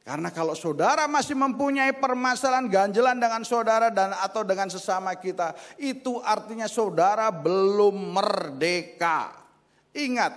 Karena 0.00 0.32
kalau 0.32 0.56
saudara 0.56 1.04
masih 1.04 1.36
mempunyai 1.36 1.92
permasalahan 1.92 2.66
ganjelan 2.72 3.20
dengan 3.20 3.44
saudara 3.44 3.92
dan 3.92 4.16
atau 4.16 4.40
dengan 4.42 4.72
sesama 4.72 5.12
kita, 5.12 5.52
itu 5.76 6.18
artinya 6.24 6.64
saudara 6.64 7.28
belum 7.28 8.16
merdeka. 8.16 9.36
Ingat, 9.92 10.32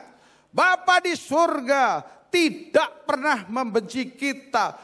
Bapa 0.52 1.00
di 1.00 1.16
surga 1.16 2.04
tidak 2.28 3.08
pernah 3.08 3.48
membenci 3.48 4.12
kita. 4.12 4.76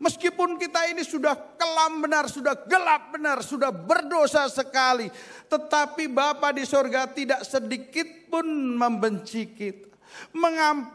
Meskipun 0.00 0.58
kita 0.58 0.90
ini 0.90 1.06
sudah 1.06 1.54
kelam 1.54 2.02
benar, 2.02 2.26
sudah 2.26 2.66
gelap 2.66 3.14
benar, 3.14 3.38
sudah 3.44 3.70
berdosa 3.70 4.48
sekali. 4.50 5.06
Tetapi 5.46 6.10
Bapa 6.10 6.50
di 6.50 6.66
surga 6.66 7.12
tidak 7.12 7.46
sedikit 7.46 8.08
pun 8.32 8.48
membenci 8.74 9.52
kita 9.54 9.93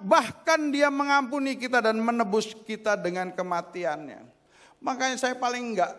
bahkan 0.04 0.72
dia 0.72 0.88
mengampuni 0.88 1.56
kita 1.60 1.84
dan 1.84 2.00
menebus 2.00 2.56
kita 2.66 2.96
dengan 2.96 3.32
kematiannya. 3.34 4.24
Makanya 4.80 5.20
saya 5.20 5.36
paling 5.36 5.76
enggak 5.76 5.92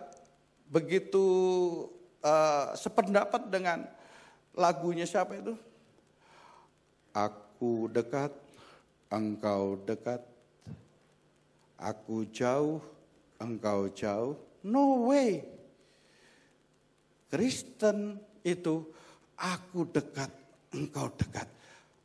begitu 0.71 1.25
uh, 2.25 2.73
sependapat 2.79 3.51
dengan 3.51 3.85
lagunya 4.55 5.05
siapa 5.05 5.37
itu? 5.37 5.53
Aku 7.11 7.91
dekat, 7.91 8.31
engkau 9.11 9.77
dekat. 9.83 10.23
Aku 11.81 12.29
jauh, 12.29 12.79
engkau 13.41 13.89
jauh. 13.91 14.37
No 14.61 15.09
way. 15.09 15.43
Kristen 17.33 18.21
itu 18.45 18.85
aku 19.39 19.89
dekat, 19.89 20.29
engkau 20.75 21.09
dekat. 21.17 21.49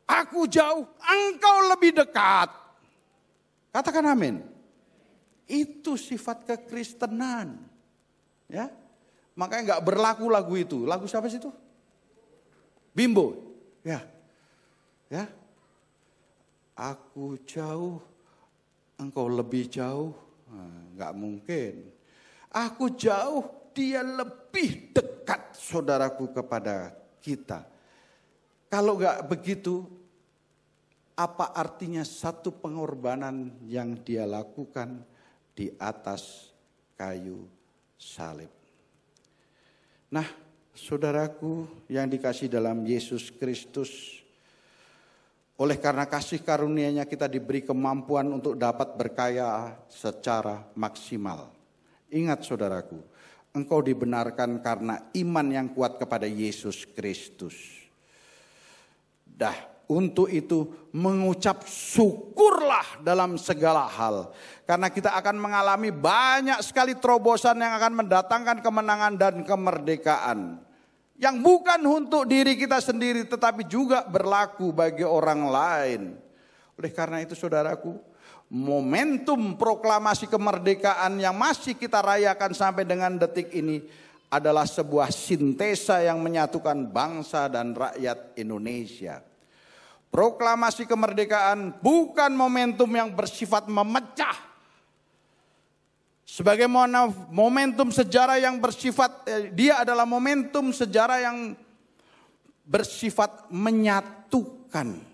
Aku 0.06 0.46
jauh, 0.46 0.86
engkau 1.02 1.56
lebih 1.74 1.90
dekat. 1.90 2.46
Katakan 3.74 4.06
amin. 4.06 4.38
Itu 5.50 5.98
sifat 5.98 6.46
kekristenan. 6.46 7.58
Ya. 8.46 8.70
Makanya 9.34 9.74
nggak 9.74 9.84
berlaku 9.84 10.30
lagu 10.30 10.54
itu. 10.54 10.86
Lagu 10.86 11.10
siapa 11.10 11.26
sih 11.26 11.42
itu? 11.42 11.50
Bimbo. 12.94 13.34
Ya. 13.82 14.00
Ya. 15.10 15.26
Aku 16.76 17.36
jauh, 17.42 18.00
engkau 18.96 19.26
lebih 19.26 19.66
jauh. 19.68 20.14
Nah, 20.48 20.82
nggak 20.94 21.12
mungkin. 21.18 21.74
Aku 22.48 22.94
jauh, 22.94 23.44
dia 23.76 24.00
lebih 24.00 24.94
dekat 24.96 25.52
saudaraku 25.56 26.32
kepada 26.32 26.94
kita. 27.20 27.75
Kalau 28.66 28.98
nggak 28.98 29.30
begitu, 29.30 29.86
apa 31.14 31.54
artinya 31.54 32.02
satu 32.02 32.50
pengorbanan 32.50 33.62
yang 33.64 33.96
dia 34.02 34.26
lakukan 34.26 35.06
di 35.54 35.70
atas 35.78 36.50
kayu 36.98 37.46
salib? 37.94 38.50
Nah, 40.10 40.26
saudaraku 40.74 41.86
yang 41.88 42.10
dikasih 42.10 42.50
dalam 42.50 42.82
Yesus 42.82 43.30
Kristus, 43.30 44.22
oleh 45.56 45.80
karena 45.80 46.04
kasih 46.04 46.44
karunia-Nya 46.44 47.08
kita 47.08 47.30
diberi 47.30 47.64
kemampuan 47.64 48.28
untuk 48.28 48.58
dapat 48.60 48.92
berkaya 48.98 49.78
secara 49.88 50.68
maksimal. 50.76 51.48
Ingat 52.12 52.44
saudaraku, 52.44 53.00
engkau 53.56 53.80
dibenarkan 53.80 54.60
karena 54.60 55.00
iman 55.16 55.46
yang 55.48 55.72
kuat 55.72 55.96
kepada 55.96 56.28
Yesus 56.28 56.84
Kristus. 56.84 57.85
Dah, 59.36 59.52
untuk 59.86 60.26
itu 60.32 60.66
mengucap 60.90 61.62
syukurlah 61.68 63.04
dalam 63.04 63.36
segala 63.36 63.86
hal. 63.86 64.32
Karena 64.64 64.88
kita 64.88 65.14
akan 65.14 65.36
mengalami 65.36 65.92
banyak 65.92 66.58
sekali 66.64 66.96
terobosan 66.96 67.60
yang 67.60 67.76
akan 67.76 68.02
mendatangkan 68.02 68.64
kemenangan 68.64 69.14
dan 69.14 69.34
kemerdekaan. 69.44 70.58
Yang 71.16 71.36
bukan 71.40 71.80
untuk 71.84 72.28
diri 72.28 72.56
kita 72.56 72.80
sendiri 72.80 73.24
tetapi 73.24 73.64
juga 73.68 74.04
berlaku 74.04 74.72
bagi 74.72 75.04
orang 75.04 75.48
lain. 75.48 76.02
Oleh 76.76 76.92
karena 76.92 77.24
itu 77.24 77.32
saudaraku, 77.32 77.96
momentum 78.52 79.56
proklamasi 79.56 80.28
kemerdekaan 80.28 81.16
yang 81.20 81.36
masih 81.36 81.72
kita 81.72 82.00
rayakan 82.04 82.52
sampai 82.52 82.84
dengan 82.84 83.16
detik 83.16 83.48
ini 83.52 83.80
adalah 84.28 84.66
sebuah 84.66 85.08
sintesa 85.08 86.02
yang 86.02 86.18
menyatukan 86.18 86.90
bangsa 86.90 87.46
dan 87.46 87.72
rakyat 87.72 88.34
Indonesia. 88.36 89.25
Proklamasi 90.16 90.88
kemerdekaan 90.88 91.76
bukan 91.84 92.32
momentum 92.32 92.88
yang 92.88 93.12
bersifat 93.12 93.68
memecah. 93.68 94.32
Sebagaimana 96.24 97.12
momentum 97.28 97.92
sejarah 97.92 98.40
yang 98.40 98.56
bersifat, 98.56 99.28
eh, 99.28 99.52
dia 99.52 99.84
adalah 99.84 100.08
momentum 100.08 100.72
sejarah 100.72 101.20
yang 101.20 101.52
bersifat 102.64 103.44
menyatukan. 103.52 105.04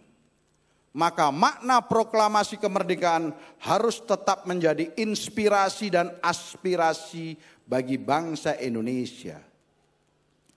Maka 0.94 1.34
makna 1.34 1.82
proklamasi 1.82 2.62
kemerdekaan 2.62 3.34
harus 3.58 3.98
tetap 4.06 4.46
menjadi 4.46 4.86
inspirasi 4.94 5.90
dan 5.90 6.14
aspirasi 6.22 7.34
bagi 7.66 7.98
bangsa 7.98 8.54
Indonesia. 8.54 9.42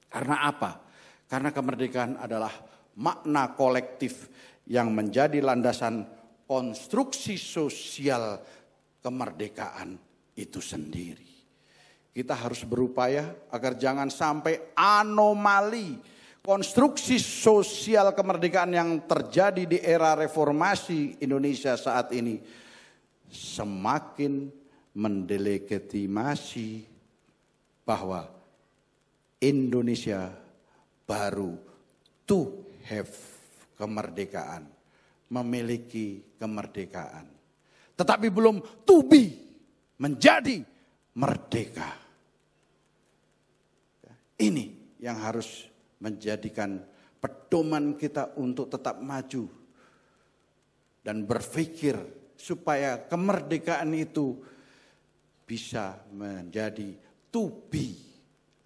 Karena 0.06 0.46
apa? 0.46 0.86
Karena 1.26 1.50
kemerdekaan 1.50 2.22
adalah 2.22 2.75
makna 3.00 3.54
kolektif 3.54 4.30
yang 4.66 4.92
menjadi 4.92 5.44
landasan 5.44 6.08
konstruksi 6.46 7.38
sosial 7.38 8.42
kemerdekaan 9.02 9.98
itu 10.36 10.60
sendiri. 10.62 11.30
Kita 12.16 12.32
harus 12.32 12.64
berupaya 12.64 13.52
agar 13.52 13.76
jangan 13.76 14.08
sampai 14.08 14.72
anomali 14.74 16.00
konstruksi 16.46 17.20
sosial 17.20 18.16
kemerdekaan 18.16 18.72
yang 18.72 18.90
terjadi 19.04 19.64
di 19.68 19.78
era 19.82 20.16
reformasi 20.16 21.20
Indonesia 21.20 21.76
saat 21.76 22.14
ini 22.16 22.40
semakin 23.28 24.48
mendelegitimasi 24.96 26.88
bahwa 27.84 28.32
Indonesia 29.44 30.32
baru 31.04 31.60
to 32.24 32.65
have 32.86 33.12
kemerdekaan, 33.76 34.70
memiliki 35.34 36.38
kemerdekaan. 36.38 37.28
Tetapi 37.96 38.28
belum 38.30 38.86
to 38.86 39.04
be, 39.08 39.24
menjadi 40.00 40.62
merdeka. 41.16 41.90
Ini 44.36 45.00
yang 45.00 45.18
harus 45.24 45.64
menjadikan 46.04 46.84
pedoman 47.24 47.96
kita 47.96 48.36
untuk 48.36 48.68
tetap 48.68 49.00
maju 49.00 49.48
dan 51.00 51.24
berpikir 51.24 51.96
supaya 52.36 53.00
kemerdekaan 53.00 53.96
itu 53.96 54.36
bisa 55.48 56.04
menjadi 56.12 57.00
to 57.32 57.48
be 57.72 57.96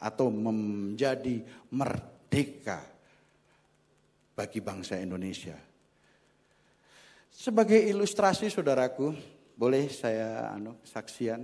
atau 0.01 0.33
menjadi 0.33 1.43
merdeka 1.69 2.81
bagi 4.39 4.63
bangsa 4.63 4.95
Indonesia. 4.95 5.59
Sebagai 7.27 7.75
ilustrasi 7.75 8.47
saudaraku, 8.47 9.11
boleh 9.59 9.91
saya 9.91 10.55
anu, 10.55 10.79
saksian. 10.87 11.43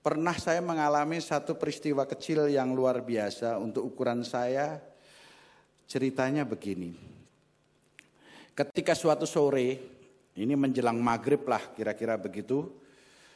Pernah 0.00 0.32
saya 0.40 0.64
mengalami 0.64 1.20
satu 1.20 1.60
peristiwa 1.60 2.08
kecil 2.08 2.48
yang 2.48 2.72
luar 2.72 3.04
biasa 3.04 3.60
untuk 3.60 3.92
ukuran 3.92 4.24
saya. 4.24 4.80
Ceritanya 5.84 6.48
begini. 6.48 6.96
Ketika 8.56 8.96
suatu 8.96 9.28
sore, 9.28 9.76
ini 10.32 10.56
menjelang 10.56 10.96
maghrib 10.96 11.44
lah 11.44 11.60
kira-kira 11.76 12.16
begitu. 12.16 12.72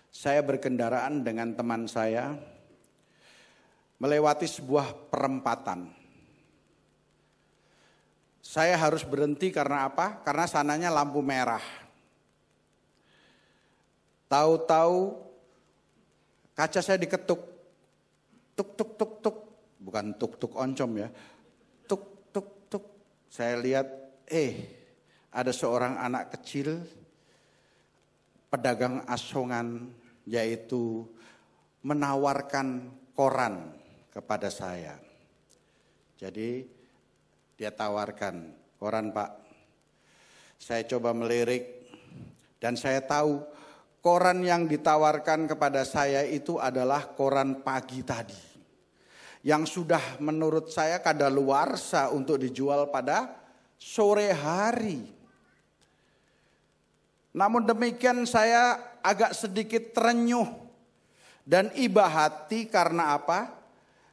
Saya 0.08 0.40
berkendaraan 0.40 1.20
dengan 1.20 1.52
teman 1.52 1.84
saya 1.88 2.36
melewati 4.00 4.48
sebuah 4.48 5.12
perempatan. 5.12 6.01
Saya 8.42 8.74
harus 8.74 9.06
berhenti 9.06 9.54
karena 9.54 9.86
apa? 9.86 10.18
Karena 10.26 10.50
sananya 10.50 10.90
lampu 10.90 11.22
merah. 11.22 11.62
Tahu-tahu 14.26 15.14
kaca 16.50 16.80
saya 16.82 16.98
diketuk. 16.98 17.38
Tuk 18.58 18.74
tuk 18.74 18.90
tuk 18.98 19.12
tuk. 19.22 19.36
Bukan 19.78 20.18
tuk 20.18 20.42
tuk 20.42 20.52
oncom 20.58 20.90
ya. 20.98 21.08
Tuk 21.86 22.34
tuk 22.34 22.66
tuk. 22.66 22.84
Saya 23.30 23.62
lihat 23.62 23.86
eh 24.26 24.66
ada 25.30 25.54
seorang 25.54 26.02
anak 26.02 26.34
kecil 26.34 26.82
pedagang 28.50 29.06
asongan 29.06 29.88
yaitu 30.26 31.06
menawarkan 31.86 32.90
koran 33.14 33.70
kepada 34.10 34.50
saya. 34.50 34.98
Jadi 36.18 36.81
dia 37.62 37.70
tawarkan, 37.70 38.50
koran 38.74 39.14
pak. 39.14 39.38
Saya 40.58 40.82
coba 40.90 41.14
melirik 41.14 41.94
dan 42.58 42.74
saya 42.74 42.98
tahu 43.06 43.38
koran 44.02 44.42
yang 44.42 44.66
ditawarkan 44.66 45.46
kepada 45.46 45.86
saya 45.86 46.26
itu 46.26 46.58
adalah 46.58 47.14
koran 47.14 47.62
pagi 47.62 48.02
tadi. 48.02 48.42
Yang 49.46 49.78
sudah 49.78 50.18
menurut 50.18 50.74
saya 50.74 50.98
kadaluarsa 50.98 52.10
untuk 52.10 52.42
dijual 52.42 52.90
pada 52.90 53.30
sore 53.78 54.34
hari. 54.34 55.06
Namun 57.30 57.62
demikian 57.62 58.26
saya 58.26 58.90
agak 59.06 59.38
sedikit 59.38 59.94
terenyuh 59.94 60.50
dan 61.46 61.70
iba 61.78 62.10
hati 62.10 62.66
karena 62.66 63.14
apa? 63.14 63.61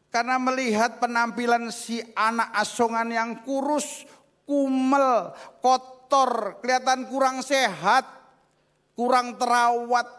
Karena 0.09 0.41
melihat 0.41 0.97
penampilan 0.97 1.69
si 1.69 2.01
anak 2.17 2.49
asongan 2.57 3.13
yang 3.13 3.45
kurus, 3.45 4.09
kumel, 4.49 5.37
kotor, 5.61 6.57
kelihatan 6.65 7.05
kurang 7.05 7.45
sehat, 7.45 8.09
kurang 8.97 9.37
terawat. 9.37 10.09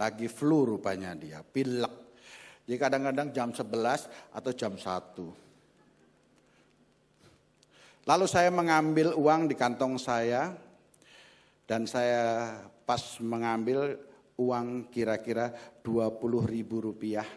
Lagi 0.00 0.32
flu 0.32 0.64
rupanya 0.64 1.12
dia, 1.12 1.44
pilek. 1.44 1.92
Jadi 2.64 2.76
kadang-kadang 2.76 3.28
jam 3.36 3.52
11 3.52 4.32
atau 4.32 4.52
jam 4.56 4.72
1. 4.76 5.47
Lalu 8.08 8.24
saya 8.24 8.48
mengambil 8.48 9.12
uang 9.12 9.52
di 9.52 9.54
kantong 9.54 10.00
saya 10.00 10.56
dan 11.68 11.84
saya 11.84 12.56
pas 12.88 13.20
mengambil 13.20 14.00
uang 14.40 14.88
kira-kira 14.88 15.52
20 15.84 16.16
ribu 16.48 16.80
rupiah. 16.80 17.28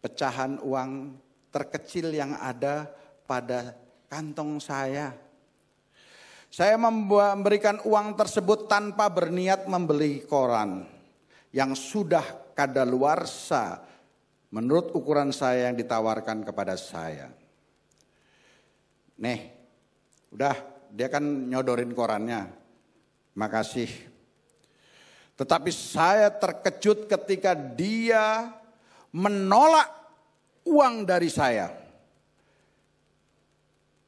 Pecahan 0.00 0.56
uang 0.64 1.20
terkecil 1.52 2.16
yang 2.16 2.32
ada 2.40 2.88
pada 3.28 3.76
kantong 4.08 4.56
saya. 4.56 5.12
Saya 6.48 6.80
memberikan 6.80 7.84
uang 7.84 8.16
tersebut 8.16 8.64
tanpa 8.64 9.12
berniat 9.12 9.68
membeli 9.68 10.24
koran 10.24 10.88
yang 11.52 11.76
sudah 11.76 12.56
kadaluarsa 12.56 13.84
menurut 14.48 14.96
ukuran 14.96 15.28
saya 15.28 15.68
yang 15.68 15.76
ditawarkan 15.76 16.40
kepada 16.40 16.72
saya. 16.80 17.28
Nih, 19.16 19.48
udah 20.32 20.54
dia 20.92 21.08
kan 21.08 21.24
nyodorin 21.24 21.92
korannya. 21.96 22.52
Makasih. 23.36 23.88
Tetapi 25.36 25.68
saya 25.68 26.32
terkejut 26.32 27.04
ketika 27.04 27.52
dia 27.52 28.48
menolak 29.12 29.88
uang 30.64 31.04
dari 31.04 31.28
saya. 31.28 31.68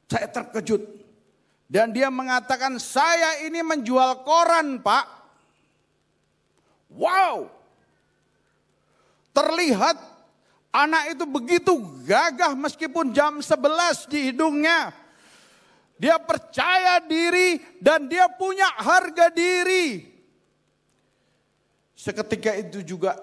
Saya 0.09 0.25
terkejut. 0.29 0.81
Dan 1.69 1.93
dia 1.93 2.09
mengatakan 2.09 2.81
saya 2.81 3.45
ini 3.45 3.61
menjual 3.61 4.25
koran 4.25 4.81
pak. 4.81 5.05
Wow. 6.89 7.45
Terlihat 9.29 10.18
anak 10.73 11.17
itu 11.17 11.25
begitu 11.25 11.73
gagah 12.05 12.53
meskipun 12.53 13.13
jam 13.13 13.41
11 13.41 14.09
di 14.09 14.33
hidungnya. 14.33 14.93
Dia 15.99 16.15
percaya 16.15 17.03
diri 17.03 17.59
dan 17.83 18.07
dia 18.07 18.31
punya 18.31 18.71
harga 18.79 19.27
diri. 19.27 20.07
Seketika 21.91 22.55
itu 22.55 22.79
juga 22.79 23.19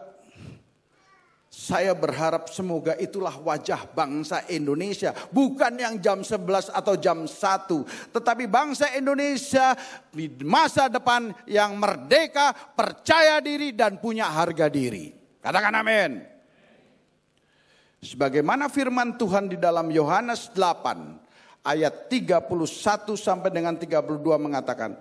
saya 1.49 1.97
berharap 1.97 2.53
semoga 2.53 2.93
itulah 3.01 3.33
wajah 3.41 3.89
bangsa 3.97 4.45
Indonesia. 4.53 5.17
Bukan 5.33 5.81
yang 5.81 5.97
jam 6.05 6.21
11 6.21 6.69
atau 6.69 7.01
jam 7.01 7.25
1. 7.25 8.13
Tetapi 8.13 8.45
bangsa 8.45 8.93
Indonesia 8.93 9.73
di 10.13 10.29
masa 10.45 10.93
depan 10.93 11.33
yang 11.49 11.81
merdeka, 11.81 12.53
percaya 12.53 13.41
diri 13.41 13.73
dan 13.73 13.97
punya 13.97 14.29
harga 14.29 14.69
diri. 14.69 15.17
Katakan 15.41 15.81
amin. 15.81 16.36
Sebagaimana 18.07 18.71
firman 18.71 19.19
Tuhan 19.19 19.51
di 19.51 19.59
dalam 19.59 19.91
Yohanes 19.91 20.55
8 20.55 21.67
ayat 21.67 22.07
31 22.07 22.47
sampai 23.19 23.51
dengan 23.51 23.75
32 23.75 23.99
mengatakan, 24.39 24.95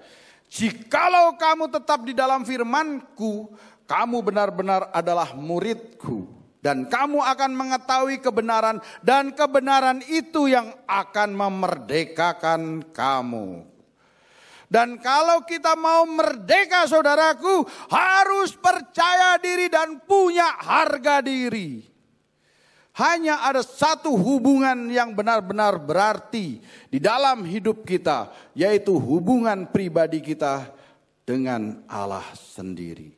Jikalau 0.49 1.37
kamu 1.37 1.69
tetap 1.69 2.01
di 2.01 2.17
dalam 2.17 2.41
firmanku, 2.41 3.53
kamu 3.85 4.17
benar-benar 4.25 4.89
adalah 4.89 5.37
muridku. 5.37 6.33
Dan 6.65 6.89
kamu 6.89 7.21
akan 7.21 7.51
mengetahui 7.53 8.25
kebenaran 8.25 8.81
dan 9.05 9.37
kebenaran 9.37 10.01
itu 10.09 10.49
yang 10.49 10.73
akan 10.89 11.37
memerdekakan 11.37 12.89
kamu. 12.89 13.69
Dan 14.65 14.97
kalau 14.97 15.45
kita 15.45 15.77
mau 15.77 16.09
merdeka 16.09 16.89
saudaraku 16.89 17.69
harus 17.85 18.57
percaya 18.57 19.37
diri 19.37 19.69
dan 19.69 20.01
punya 20.09 20.57
harga 20.57 21.21
diri. 21.21 21.94
Hanya 22.95 23.43
ada 23.43 23.59
satu 23.59 24.15
hubungan 24.15 24.87
yang 24.87 25.11
benar-benar 25.11 25.75
berarti 25.83 26.63
di 26.87 26.95
dalam 26.95 27.43
hidup 27.43 27.83
kita, 27.83 28.31
yaitu 28.55 28.95
hubungan 28.95 29.67
pribadi 29.67 30.23
kita 30.23 30.71
dengan 31.27 31.83
Allah 31.91 32.23
sendiri. 32.39 33.11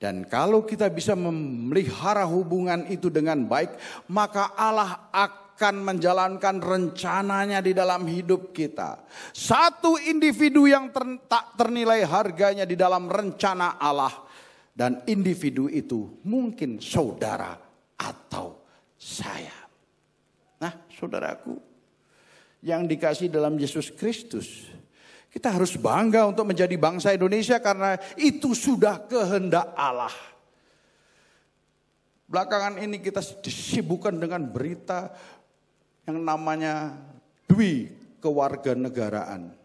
Dan 0.00 0.24
kalau 0.24 0.64
kita 0.64 0.88
bisa 0.88 1.12
memelihara 1.12 2.24
hubungan 2.24 2.88
itu 2.88 3.12
dengan 3.12 3.44
baik, 3.44 3.76
maka 4.08 4.56
Allah 4.56 5.12
akan 5.12 5.92
menjalankan 5.92 6.56
rencananya 6.58 7.60
di 7.60 7.76
dalam 7.76 8.08
hidup 8.08 8.56
kita. 8.56 9.04
Satu 9.36 10.00
individu 10.00 10.64
yang 10.64 10.88
ter, 10.90 11.04
tak 11.28 11.60
ternilai 11.60 12.08
harganya 12.08 12.64
di 12.64 12.74
dalam 12.74 13.04
rencana 13.04 13.76
Allah. 13.76 14.16
Dan 14.72 15.04
individu 15.04 15.68
itu 15.68 16.24
mungkin 16.24 16.80
saudara 16.80 17.54
atau 18.00 18.61
saya. 19.02 19.50
Nah, 20.62 20.78
saudaraku, 20.94 21.58
yang 22.62 22.86
dikasih 22.86 23.26
dalam 23.26 23.58
Yesus 23.58 23.90
Kristus, 23.90 24.70
kita 25.26 25.50
harus 25.50 25.74
bangga 25.74 26.22
untuk 26.30 26.46
menjadi 26.46 26.78
bangsa 26.78 27.10
Indonesia 27.10 27.58
karena 27.58 27.98
itu 28.14 28.54
sudah 28.54 29.02
kehendak 29.10 29.74
Allah. 29.74 30.14
Belakangan 32.30 32.78
ini 32.78 33.02
kita 33.02 33.18
disibukkan 33.42 34.14
dengan 34.22 34.46
berita 34.46 35.10
yang 36.06 36.22
namanya 36.22 36.94
dwi 37.50 37.90
kewarganegaraan. 38.22 39.58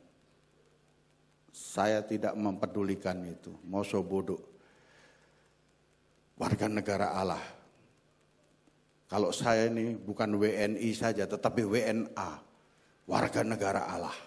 Saya 1.53 2.01
tidak 2.01 2.33
mempedulikan 2.33 3.21
itu, 3.23 3.53
mau 3.69 3.85
bodoh. 4.01 4.41
Warga 6.37 6.69
negara 6.69 7.17
Allah 7.17 7.56
kalau 9.07 9.31
saya 9.31 9.71
ini 9.71 9.95
bukan 9.95 10.35
WNI 10.35 10.91
saja, 10.91 11.23
tetapi 11.23 11.63
WNA, 11.63 12.31
warga 13.07 13.41
negara 13.47 13.87
Allah. 13.87 14.17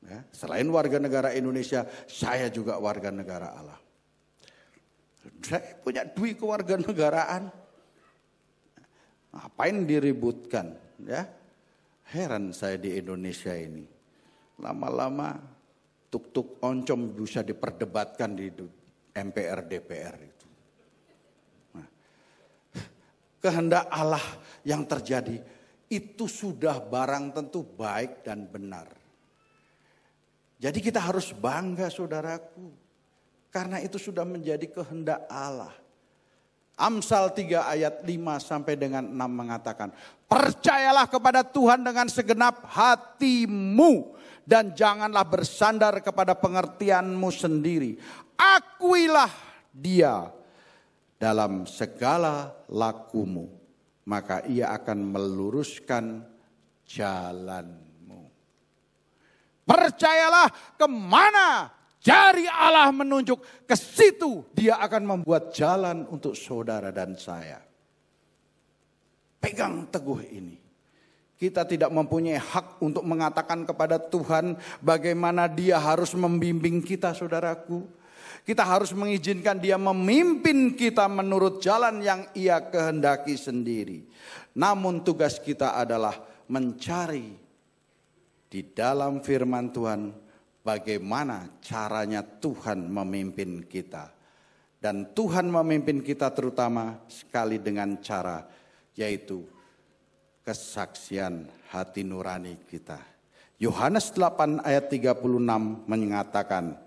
Ya, 0.00 0.24
selain 0.32 0.64
warga 0.72 0.96
negara 0.96 1.36
Indonesia, 1.36 1.84
saya 2.08 2.48
juga 2.48 2.80
warga 2.80 3.12
negara 3.12 3.52
Allah. 3.52 3.80
Saya 5.44 5.76
punya 5.84 6.08
duit 6.08 6.40
kewarganegaraan. 6.40 7.52
Ngapain 9.36 9.76
diributkan? 9.84 10.72
Ya, 11.04 11.28
heran 12.08 12.56
saya 12.56 12.80
di 12.80 12.96
Indonesia 12.96 13.52
ini. 13.52 13.84
Lama-lama 14.64 15.36
tuk-tuk 16.08 16.56
oncom 16.64 17.12
bisa 17.12 17.44
diperdebatkan 17.44 18.32
di 18.32 18.48
MPR 19.12 19.60
DPR 19.68 20.16
itu 20.24 20.36
kehendak 23.46 23.86
Allah 23.86 24.22
yang 24.66 24.82
terjadi 24.82 25.38
itu 25.86 26.26
sudah 26.26 26.82
barang 26.82 27.30
tentu 27.30 27.62
baik 27.62 28.26
dan 28.26 28.42
benar. 28.50 28.90
Jadi 30.58 30.82
kita 30.82 30.98
harus 30.98 31.30
bangga 31.30 31.86
saudaraku. 31.86 32.74
Karena 33.54 33.80
itu 33.80 33.96
sudah 33.96 34.26
menjadi 34.26 34.68
kehendak 34.68 35.24
Allah. 35.30 35.72
Amsal 36.76 37.32
3 37.32 37.72
ayat 37.72 37.94
5 38.04 38.36
sampai 38.36 38.76
dengan 38.76 39.00
6 39.00 39.16
mengatakan, 39.32 39.88
Percayalah 40.28 41.08
kepada 41.08 41.40
Tuhan 41.40 41.80
dengan 41.80 42.04
segenap 42.10 42.68
hatimu 42.68 44.12
dan 44.44 44.76
janganlah 44.76 45.24
bersandar 45.24 46.04
kepada 46.04 46.36
pengertianmu 46.36 47.32
sendiri. 47.32 47.96
Akuilah 48.36 49.32
dia 49.72 50.28
dalam 51.16 51.64
segala 51.64 52.52
lakumu, 52.68 53.48
maka 54.04 54.44
ia 54.46 54.72
akan 54.76 54.98
meluruskan 55.16 56.24
jalanmu. 56.84 58.22
Percayalah 59.66 60.78
ke 60.78 60.86
mana 60.86 61.72
jari 61.98 62.46
Allah 62.46 62.94
menunjuk, 62.94 63.66
ke 63.66 63.74
situ 63.74 64.46
dia 64.54 64.78
akan 64.78 65.18
membuat 65.18 65.50
jalan 65.50 66.06
untuk 66.06 66.38
saudara 66.38 66.94
dan 66.94 67.18
saya. 67.18 67.58
Pegang 69.42 69.90
teguh 69.90 70.22
ini. 70.30 70.56
Kita 71.36 71.68
tidak 71.68 71.92
mempunyai 71.92 72.40
hak 72.40 72.80
untuk 72.80 73.04
mengatakan 73.04 73.68
kepada 73.68 74.00
Tuhan 74.00 74.56
bagaimana 74.80 75.44
dia 75.44 75.76
harus 75.76 76.16
membimbing 76.16 76.80
kita 76.80 77.12
saudaraku. 77.12 77.84
Kita 78.46 78.62
harus 78.62 78.94
mengizinkan 78.94 79.58
dia 79.58 79.74
memimpin 79.74 80.78
kita 80.78 81.10
menurut 81.10 81.58
jalan 81.58 81.98
yang 81.98 82.30
ia 82.30 82.62
kehendaki 82.62 83.34
sendiri. 83.34 84.06
Namun 84.54 85.02
tugas 85.02 85.42
kita 85.42 85.74
adalah 85.74 86.14
mencari 86.46 87.34
di 88.46 88.60
dalam 88.70 89.18
firman 89.18 89.74
Tuhan 89.74 90.14
bagaimana 90.62 91.58
caranya 91.58 92.22
Tuhan 92.22 92.86
memimpin 92.86 93.66
kita. 93.66 94.14
Dan 94.78 95.10
Tuhan 95.10 95.50
memimpin 95.50 95.98
kita 95.98 96.30
terutama 96.30 97.02
sekali 97.10 97.58
dengan 97.58 97.98
cara 97.98 98.46
yaitu 98.94 99.42
kesaksian 100.46 101.50
hati 101.74 102.06
nurani 102.06 102.54
kita. 102.70 103.02
Yohanes 103.58 104.14
8 104.14 104.62
ayat 104.62 104.86
36 104.86 105.26
mengatakan, 105.90 106.78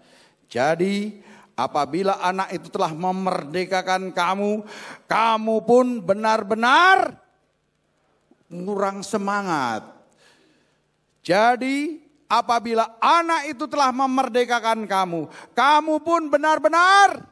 Jadi 0.48 1.20
apabila 1.66 2.24
anak 2.24 2.56
itu 2.56 2.72
telah 2.72 2.96
memerdekakan 2.96 4.16
kamu, 4.16 4.64
kamu 5.10 5.56
pun 5.68 6.00
benar-benar 6.00 7.20
kurang 8.48 9.04
semangat. 9.04 9.84
Jadi 11.20 12.00
apabila 12.32 12.96
anak 13.04 13.52
itu 13.52 13.68
telah 13.68 13.92
memerdekakan 13.92 14.88
kamu, 14.88 15.28
kamu 15.52 15.96
pun 16.00 16.22
benar-benar 16.32 17.30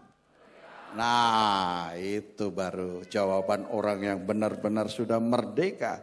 Nah, 0.98 1.94
itu 2.00 2.50
baru 2.50 3.06
jawaban 3.06 3.70
orang 3.70 4.00
yang 4.02 4.20
benar-benar 4.26 4.90
sudah 4.90 5.22
merdeka. 5.22 6.02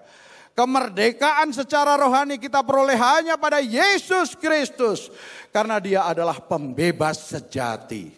Kemerdekaan 0.54 1.50
secara 1.50 1.98
rohani 1.98 2.38
kita 2.38 2.62
peroleh 2.62 2.94
hanya 2.94 3.34
pada 3.34 3.58
Yesus 3.58 4.38
Kristus. 4.38 5.10
Karena 5.50 5.82
dia 5.82 6.06
adalah 6.06 6.38
pembebas 6.38 7.34
sejati. 7.34 8.14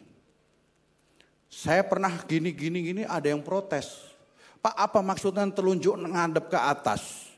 Saya 1.49 1.81
pernah 1.89 2.13
gini-gini 2.29 2.93
gini 2.93 3.03
ada 3.09 3.33
yang 3.33 3.41
protes. 3.41 4.13
Pak 4.61 4.77
apa 4.77 5.01
maksudnya 5.01 5.49
telunjuk 5.49 5.97
ngadep 5.97 6.53
ke 6.53 6.59
atas? 6.61 7.33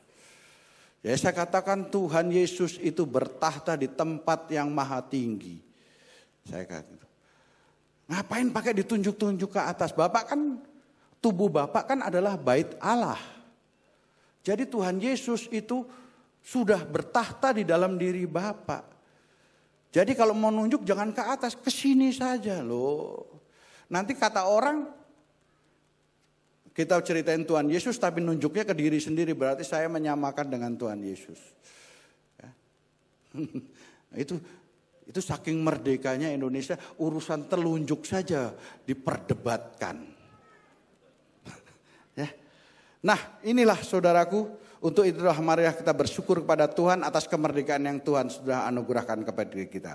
Ya 0.99 1.15
saya 1.15 1.31
katakan 1.31 1.87
Tuhan 1.87 2.27
Yesus 2.27 2.75
itu 2.83 3.07
bertahta 3.07 3.79
di 3.79 3.87
tempat 3.87 4.51
yang 4.51 4.67
maha 4.67 4.99
tinggi. 4.99 5.63
Saya 6.43 6.67
katakan 6.67 6.99
Ngapain 8.09 8.49
pakai 8.49 8.73
ditunjuk-tunjuk 8.81 9.53
ke 9.53 9.61
atas? 9.61 9.93
Bapak 9.93 10.33
kan, 10.33 10.57
tubuh 11.21 11.45
Bapak 11.45 11.93
kan 11.93 12.01
adalah 12.01 12.41
bait 12.41 12.73
Allah. 12.81 13.21
Jadi 14.49 14.65
Tuhan 14.65 14.97
Yesus 14.97 15.45
itu 15.53 15.85
sudah 16.41 16.81
bertahta 16.81 17.53
di 17.53 17.61
dalam 17.61 18.01
diri 18.01 18.25
Bapak. 18.25 18.81
Jadi 19.93 20.17
kalau 20.17 20.33
mau 20.33 20.49
nunjuk 20.49 20.81
jangan 20.81 21.13
ke 21.13 21.21
atas, 21.21 21.53
ke 21.53 21.69
sini 21.69 22.09
saja 22.09 22.65
loh. 22.65 23.29
Nanti 23.93 24.17
kata 24.17 24.49
orang, 24.49 24.89
kita 26.73 26.97
ceritain 27.05 27.45
Tuhan 27.45 27.69
Yesus 27.69 28.01
tapi 28.01 28.25
nunjuknya 28.25 28.65
ke 28.65 28.73
diri 28.73 28.97
sendiri 28.97 29.37
berarti 29.37 29.61
saya 29.61 29.85
menyamakan 29.85 30.49
dengan 30.49 30.73
Tuhan 30.73 30.97
Yesus. 30.97 31.37
Ya. 32.41 32.49
itu 34.25 34.33
itu 35.09 35.21
saking 35.21 35.61
merdekanya 35.61 36.33
Indonesia, 36.33 36.73
urusan 36.97 37.45
telunjuk 37.45 38.01
saja 38.05 38.53
diperdebatkan. 38.85 40.18
Nah 42.99 43.39
inilah 43.47 43.79
saudaraku, 43.79 44.47
untuk 44.79 45.03
itulah 45.03 45.35
marilah 45.39 45.75
kita 45.75 45.91
bersyukur 45.91 46.43
kepada 46.43 46.67
Tuhan 46.67 47.03
atas 47.03 47.27
kemerdekaan 47.27 47.83
yang 47.83 47.99
Tuhan 47.99 48.31
sudah 48.31 48.67
anugerahkan 48.67 49.23
kepada 49.27 49.55
kita. 49.67 49.93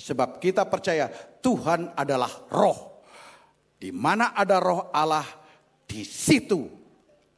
Sebab 0.00 0.40
kita 0.40 0.64
percaya 0.66 1.10
Tuhan 1.42 1.92
adalah 1.98 2.30
roh. 2.50 3.04
Di 3.80 3.90
mana 3.92 4.36
ada 4.36 4.60
roh 4.60 4.92
Allah, 4.92 5.26
di 5.84 6.04
situ 6.04 6.68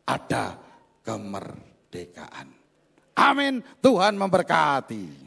ada 0.07 0.59
kemerdekaan. 1.07 2.51
Amin. 3.19 3.63
Tuhan 3.79 4.19
memberkati. 4.19 5.22